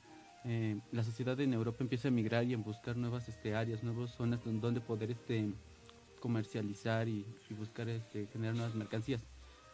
[0.45, 4.12] eh, la sociedad en Europa empieza a emigrar y en buscar nuevas este, áreas, nuevas
[4.12, 5.49] zonas don- donde poder este
[6.20, 7.26] comercializar y,
[7.58, 9.22] buscar este, generar nuevas mercancías.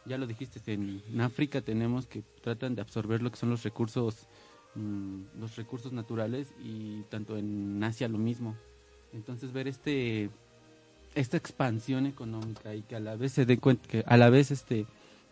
[0.06, 3.64] Ya lo dijiste, en, en África tenemos que tratan de absorber lo que son los
[3.64, 4.28] recursos,
[4.76, 8.56] mm, los recursos naturales y tanto en Asia lo mismo.
[9.14, 10.30] Entonces ver este
[11.20, 14.52] esta expansión económica y que a la vez se dé cuenta que a la vez
[14.52, 14.86] este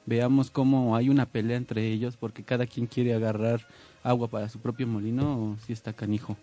[0.05, 3.65] veamos cómo hay una pelea entre ellos porque cada quien quiere agarrar
[4.03, 6.37] agua para su propio molino, si está canijo.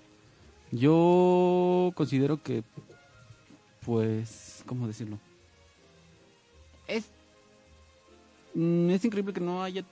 [0.70, 2.62] Yo considero que
[3.84, 5.18] pues, ¿cómo decirlo?
[6.86, 7.08] Es,
[8.54, 9.84] mm, es increíble que no haya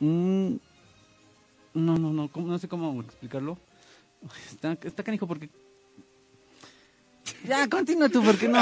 [0.00, 0.60] un...
[1.74, 3.56] No, no, no, ¿cómo- no sé cómo explicarlo.
[4.84, 5.48] Está canijo porque...
[7.46, 8.60] Ya, continúa tú, porque no.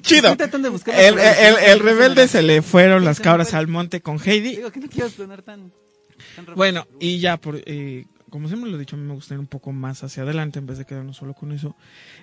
[0.00, 0.30] Chido.
[0.30, 4.18] Estoy tratando de buscar El, el, rebelde se le fueron las cabras al monte con
[4.24, 4.56] Heidi.
[4.56, 5.72] Digo que no quiero sonar tan...
[6.36, 9.34] tan Bueno, y ya, por, eh, como siempre lo he dicho, a mí me gusta
[9.34, 11.76] ir un poco más hacia adelante en vez de quedarnos solo con eso.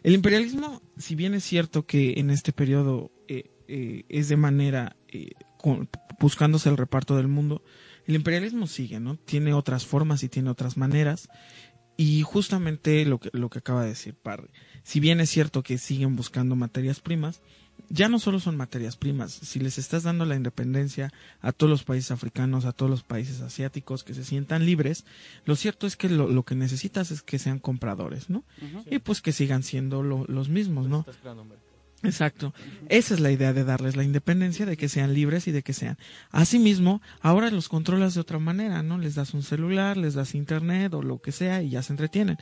[0.04, 4.96] El imperialismo, si bien es cierto que en este periodo eh, eh, es de manera
[5.10, 5.90] eh, con-
[6.20, 7.62] buscándose el reparto del mundo,
[8.08, 9.18] el imperialismo sigue, ¿no?
[9.18, 11.28] Tiene otras formas y tiene otras maneras.
[11.96, 14.50] Y justamente lo que, lo que acaba de decir Parry,
[14.90, 17.42] si bien es cierto que siguen buscando materias primas,
[17.90, 21.12] ya no solo son materias primas, si les estás dando la independencia
[21.42, 25.06] a todos los países africanos, a todos los países asiáticos que se sientan libres,
[25.46, 28.44] lo cierto es que lo, lo que necesitas es que sean compradores, ¿no?
[28.90, 31.06] Y pues que sigan siendo lo- los mismos, ¿no?
[32.04, 32.54] Exacto.
[32.88, 35.74] Esa es la idea de darles la independencia, de que sean libres y de que
[35.74, 35.98] sean.
[36.32, 38.98] Asimismo, ahora los controlas de otra manera, ¿no?
[38.98, 42.38] Les das un celular, les das internet o lo que sea y ya se entretienen.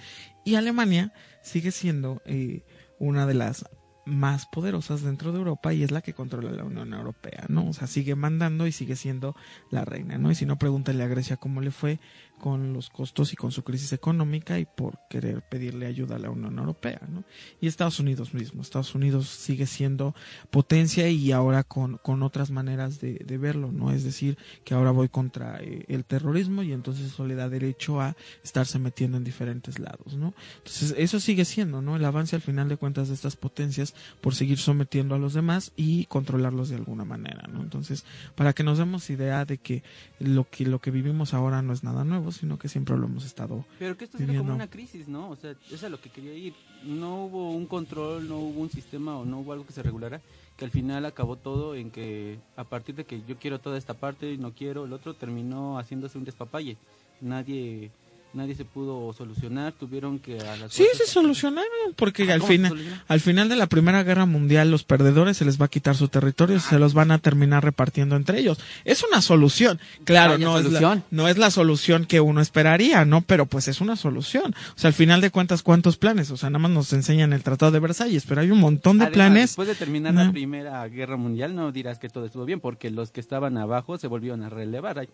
[0.45, 2.65] Y Alemania sigue siendo eh,
[2.99, 3.65] una de las
[4.07, 7.67] más poderosas dentro de Europa y es la que controla la Unión Europea, ¿no?
[7.67, 9.35] O sea, sigue mandando y sigue siendo
[9.69, 10.31] la reina, ¿no?
[10.31, 11.99] Y si no, pregúntale a Grecia cómo le fue
[12.37, 16.29] con los costos y con su crisis económica y por querer pedirle ayuda a la
[16.29, 17.23] Unión Europea, ¿no?
[17.59, 18.61] Y Estados Unidos mismo.
[18.61, 20.15] Estados Unidos sigue siendo
[20.49, 23.91] potencia y ahora con, con otras maneras de, de verlo, ¿no?
[23.91, 27.99] Es decir, que ahora voy contra eh, el terrorismo y entonces eso le da derecho
[28.01, 30.33] a estarse metiendo en diferentes lados, ¿no?
[30.57, 31.95] Entonces, eso sigue siendo, ¿no?
[31.95, 35.71] El avance al final de cuentas de estas potencias por seguir sometiendo a los demás
[35.75, 37.61] y controlarlos de alguna manera, ¿no?
[37.61, 39.83] Entonces, para que nos demos idea de que
[40.19, 43.25] lo que lo que vivimos ahora no es nada nuevo, sino que siempre lo hemos
[43.25, 44.43] estado Pero que esto viviendo.
[44.43, 45.29] como una crisis, ¿no?
[45.29, 46.53] O sea, eso es a lo que quería ir.
[46.83, 50.21] No hubo un control, no hubo un sistema o no hubo algo que se regulara,
[50.55, 53.93] que al final acabó todo en que a partir de que yo quiero toda esta
[53.93, 56.77] parte y no quiero el otro, terminó haciéndose un despapalle.
[57.21, 57.91] Nadie
[58.33, 62.51] nadie se pudo solucionar, tuvieron que a las Sí, se solucionaron, porque Ah, al ¿cómo
[62.51, 65.69] se final, al final de la Primera Guerra Mundial, los perdedores se les va a
[65.69, 68.59] quitar su territorio y se los van a terminar repartiendo entre ellos.
[68.85, 69.79] Es una solución.
[70.03, 71.03] Claro, no es, la, solución.
[71.11, 73.21] no es la solución que uno esperaría, ¿no?
[73.21, 74.53] Pero pues es una solución.
[74.75, 76.29] O sea, al final de cuentas, ¿cuántos planes?
[76.31, 79.05] O sea, nada más nos enseñan el Tratado de Versalles, pero hay un montón de
[79.05, 79.41] Además, planes.
[79.49, 80.23] Después de terminar No.
[80.25, 83.97] la Primera Guerra Mundial, no dirás que todo estuvo bien, porque los que estaban abajo
[83.97, 85.07] se volvieron a relevar.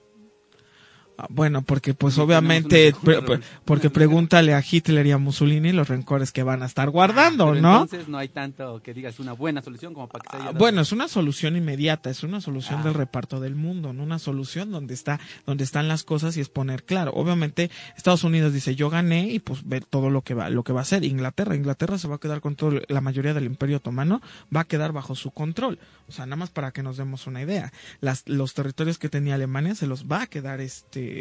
[1.17, 5.87] Ah, Bueno, porque pues obviamente, pre- pre- porque pregúntale a Hitler y a Mussolini los
[5.87, 7.81] rencores que van a estar guardando, Ah, Pero ¿no?
[7.83, 10.47] Entonces no hay tanto que digas una buena solución como para que se haya Ah,
[10.53, 10.59] dado.
[10.59, 12.83] Bueno, es una solución inmediata, es una solución Ah.
[12.85, 16.49] del reparto del mundo, no una solución donde está, donde están las cosas y es
[16.49, 17.11] poner claro.
[17.13, 20.73] Obviamente, Estados Unidos dice yo gané y pues ve todo lo que va, lo que
[20.73, 21.03] va a hacer.
[21.03, 24.19] Inglaterra, Inglaterra se va a quedar con todo, la mayoría del Imperio Otomano
[24.55, 25.77] va a quedar bajo su control.
[26.07, 27.71] O sea, nada más para que nos demos una idea.
[28.01, 31.12] Las, los territorios que tenía Alemania se los va a quedar este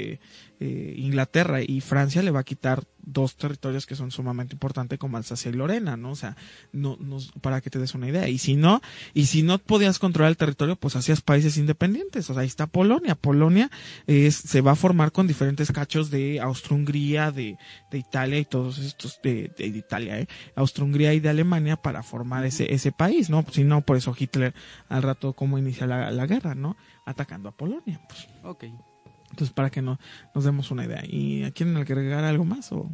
[0.60, 5.16] eh, Inglaterra y Francia le va a quitar dos territorios que son sumamente importantes como
[5.16, 6.12] Alsacia y Lorena, ¿no?
[6.12, 6.36] O sea,
[6.72, 8.28] no, no, para que te des una idea.
[8.28, 8.80] Y si no,
[9.12, 12.30] y si no podías controlar el territorio, pues hacías países independientes.
[12.30, 13.16] O sea, ahí está Polonia.
[13.16, 13.70] Polonia
[14.06, 17.58] es, se va a formar con diferentes cachos de Austro-Hungría, de,
[17.90, 20.28] de Italia y todos estos, de, de, de Italia, ¿eh?
[20.54, 23.44] Austro-Hungría y de Alemania para formar ese, ese país, ¿no?
[23.50, 24.54] Si no, por eso Hitler
[24.88, 26.76] al rato cómo inicia la, la guerra, ¿no?
[27.04, 28.00] Atacando a Polonia.
[28.08, 28.28] Pues.
[28.44, 28.91] Ok.
[29.32, 29.98] Entonces, para que no,
[30.34, 31.02] nos demos una idea.
[31.04, 32.70] ¿Y quieren agregar algo más?
[32.72, 32.88] o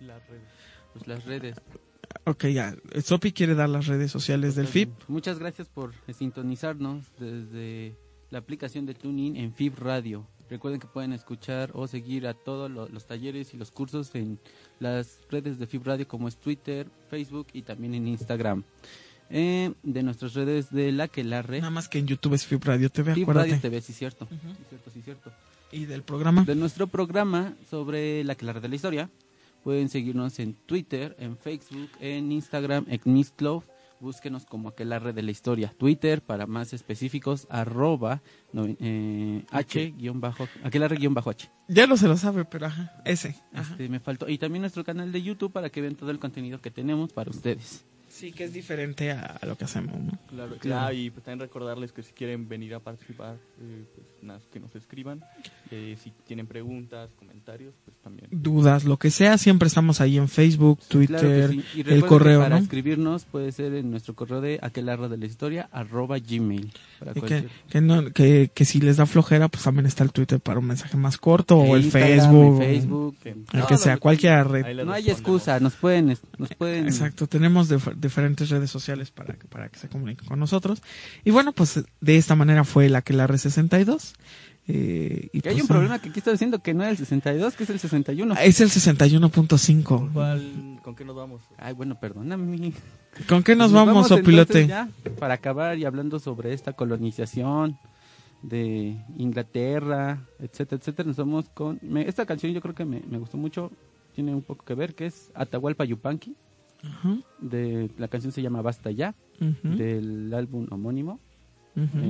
[0.00, 0.42] Las redes.
[0.94, 1.56] Pues las redes.
[2.24, 2.74] Ok, ya.
[3.04, 4.90] Sopi quiere dar las redes sociales del FIP.
[5.08, 7.96] Muchas gracias por sintonizarnos desde
[8.30, 10.26] la aplicación de TuneIn en FIB Radio.
[10.48, 14.40] Recuerden que pueden escuchar o seguir a todos lo- los talleres y los cursos en
[14.80, 18.64] las redes de FIB Radio como es Twitter, Facebook y también en Instagram.
[19.32, 21.58] Eh, de nuestras redes de la que la red.
[21.60, 23.50] Nada más que en YouTube es FIP Radio TV, FIB acuérdate.
[23.50, 24.26] Radio TV, sí cierto.
[24.28, 24.36] Sí
[24.68, 25.30] cierto, sí cierto.
[25.72, 26.44] ¿Y del programa?
[26.44, 29.10] De nuestro programa sobre la red de la historia.
[29.62, 33.62] Pueden seguirnos en Twitter, en Facebook, en Instagram, en Mixcloud.
[34.00, 35.74] Búsquenos como Aquelarre de la Historia.
[35.76, 41.50] Twitter, para más específicos, arroba no, eh, H guion bajo, Aquelarre guion bajo H.
[41.68, 43.36] Ya no se lo sabe, pero ajá, ese.
[43.52, 43.72] Ajá.
[43.72, 44.26] Este, me faltó.
[44.28, 47.30] Y también nuestro canal de YouTube para que vean todo el contenido que tenemos para
[47.30, 47.84] ustedes.
[48.20, 50.12] Sí, que es diferente a, a lo que hacemos, ¿no?
[50.28, 54.40] Claro, claro, y pues también recordarles que si quieren venir a participar, eh, pues nada,
[54.52, 55.24] que nos escriban.
[55.70, 58.28] Eh, si tienen preguntas, comentarios, pues también.
[58.30, 61.64] Dudas, lo que sea, siempre estamos ahí en Facebook, Twitter, Claro sí.
[61.76, 62.62] Y el correo, para ¿no?
[62.62, 66.72] escribirnos puede ser en nuestro correo de aquelarre de la historia arroba gmail.
[66.98, 70.12] Para Y que, que, no, que, que si les da flojera, pues también está el
[70.12, 72.62] Twitter para un mensaje más corto o el Instagram, Facebook.
[72.62, 73.16] el Facebook,
[73.54, 74.84] el que sea, cualquier red.
[74.84, 76.86] No hay excusa, nos pueden, nos pueden.
[76.86, 80.82] Exacto, tenemos dif- diferentes redes sociales para que, para que se comuniquen con nosotros.
[81.24, 84.12] Y bueno, pues de esta manera fue la que la R62.
[84.72, 86.96] Eh, y Que hay pues, un problema que aquí está diciendo que no es el
[86.98, 88.34] 62, que es el 61.
[88.36, 90.12] ah, Es el 61.5.
[90.12, 91.40] ¿Cuál- ¿Con qué nos vamos?
[91.58, 92.72] Ay, bueno, perdóname.
[93.28, 94.66] ¿Con qué nos Pues vamos, entonces, Opilote?
[94.66, 94.88] ya,
[95.18, 97.78] para acabar y hablando sobre esta colonización
[98.42, 101.78] de Inglaterra, etcétera, etcétera, nos vamos con...
[101.82, 103.70] me- esta canción yo creo que me, me gustó mucho,
[104.14, 106.34] tiene un poco que ver, que es Atahualpa Yupanqui.
[107.38, 109.14] De, la canción se llama Basta Ya,
[109.76, 111.18] del álbum homónimo,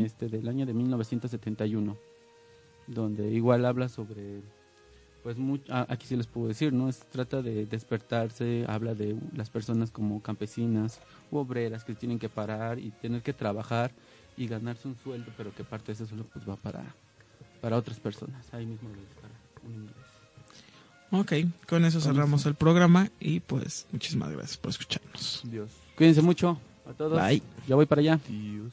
[0.05, 1.97] este del año de 1971,
[2.87, 4.41] donde igual habla sobre,
[5.23, 6.89] pues mu- a- aquí sí les puedo decir, ¿no?
[6.89, 11.01] Es, trata de despertarse, habla de las personas como campesinas
[11.31, 13.93] u obreras que tienen que parar y tener que trabajar
[14.37, 16.85] y ganarse un sueldo, pero que parte de ese sueldo pues va para,
[17.61, 18.53] para otras personas.
[18.55, 19.97] Ahí mismo lo dispara en inglés.
[21.13, 21.33] Ok,
[21.69, 25.43] con eso cerramos el programa y pues muchísimas gracias por escucharnos.
[25.45, 25.71] Dios.
[25.97, 26.59] Cuídense mucho
[26.89, 27.21] a todos.
[27.21, 27.43] Bye.
[27.67, 28.21] Ya voy para allá.
[28.29, 28.73] Dios.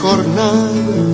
[0.00, 1.11] Jornada.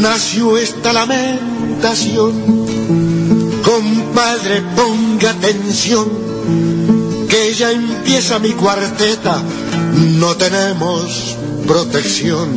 [0.00, 2.32] Nació esta lamentación.
[3.62, 6.08] Compadre, ponga atención,
[7.28, 9.42] que ya empieza mi cuarteta,
[10.18, 11.36] no tenemos
[11.66, 12.48] protección.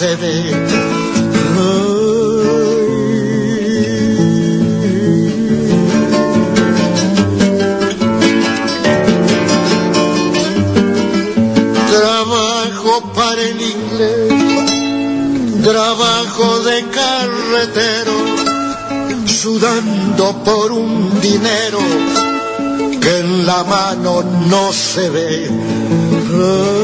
[0.00, 0.50] Se.
[11.90, 14.32] Trabajo para el inglés,
[15.62, 18.16] trabajo de carretero,
[19.26, 21.78] sudando por un dinero
[23.02, 26.79] que en la mano no se ve.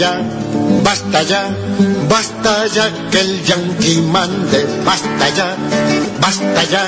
[0.00, 0.12] Ya,
[0.82, 1.42] basta ya,
[2.08, 5.48] basta ya que el yanqui mande, basta ya,
[6.22, 6.84] basta ya,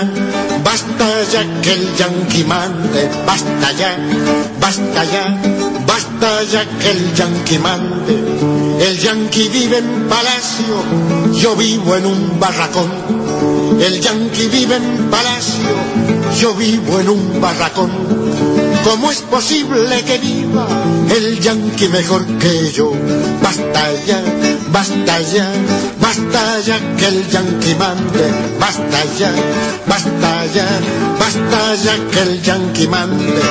[0.64, 3.90] basta ya que el yanqui mande, basta ya,
[4.62, 5.24] basta ya,
[5.86, 8.14] basta ya que el yanqui mande.
[8.86, 10.76] El yanqui vive en palacio,
[11.34, 12.90] yo vivo en un barracón.
[13.78, 15.74] El yanqui vive en palacio,
[16.40, 18.61] yo vivo en un barracón.
[18.84, 20.66] ¿Cómo es posible que viva
[21.16, 22.92] el yanqui mejor que yo?
[23.42, 24.22] Basta ya,
[24.72, 25.52] basta ya,
[26.00, 28.24] basta ya que el yanqui mande.
[28.58, 29.32] Basta ya,
[29.86, 30.66] basta ya,
[31.18, 33.42] basta ya que el yanqui mande.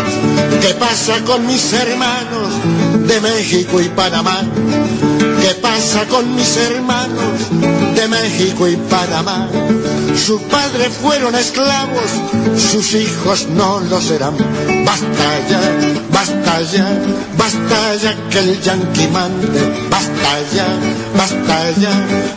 [0.61, 4.43] ¿Qué pasa con mis hermanos de México y Panamá?
[5.71, 7.49] ¿Qué pasa con mis hermanos
[7.95, 9.47] de México y Panamá?
[10.17, 12.11] Sus padres fueron esclavos,
[12.57, 14.35] sus hijos no lo serán.
[14.85, 15.61] Basta ya,
[16.11, 16.87] basta ya,
[17.37, 19.87] basta ya que el yanqui mande.
[19.89, 20.67] Basta ya,
[21.17, 21.93] basta ya,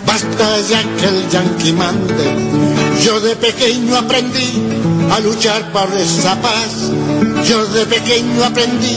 [0.07, 3.03] basta ya que el yanqui mande.
[3.05, 4.62] Yo de pequeño aprendí
[5.11, 6.70] a luchar por esa paz.
[7.49, 8.97] Yo de pequeño aprendí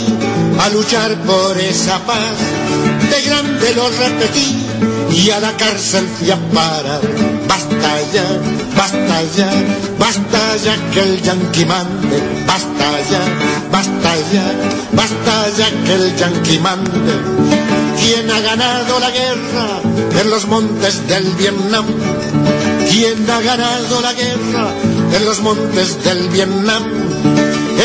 [0.62, 2.97] a luchar por esa paz.
[3.10, 4.68] De grande lo repetí
[5.12, 7.02] y a la cárcel fui a parar.
[7.48, 8.26] Basta ya,
[8.76, 9.50] basta ya,
[9.98, 12.18] basta ya que el yanqui mande.
[12.46, 13.24] Basta ya,
[13.72, 14.46] basta ya,
[14.92, 17.14] basta ya que el yanqui mande.
[18.00, 19.82] ¿Quién ha ganado la guerra
[20.22, 21.86] en los montes del Vietnam?
[22.92, 24.72] ¿Quién ha ganado la guerra
[25.14, 26.84] en los montes del Vietnam?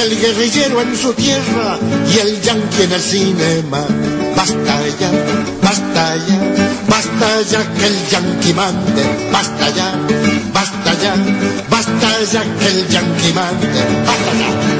[0.02, 1.78] El guerrillero en su tierra
[2.12, 3.86] y el yanqui en el cinema.
[4.42, 5.10] Basta ya,
[5.62, 6.36] basta ya,
[6.90, 9.04] basta ya que el yanqui mande.
[9.30, 9.94] Basta ya,
[10.52, 11.14] basta ya,
[11.70, 13.82] basta ya que el yanqui mande.
[14.04, 14.71] Basta ya.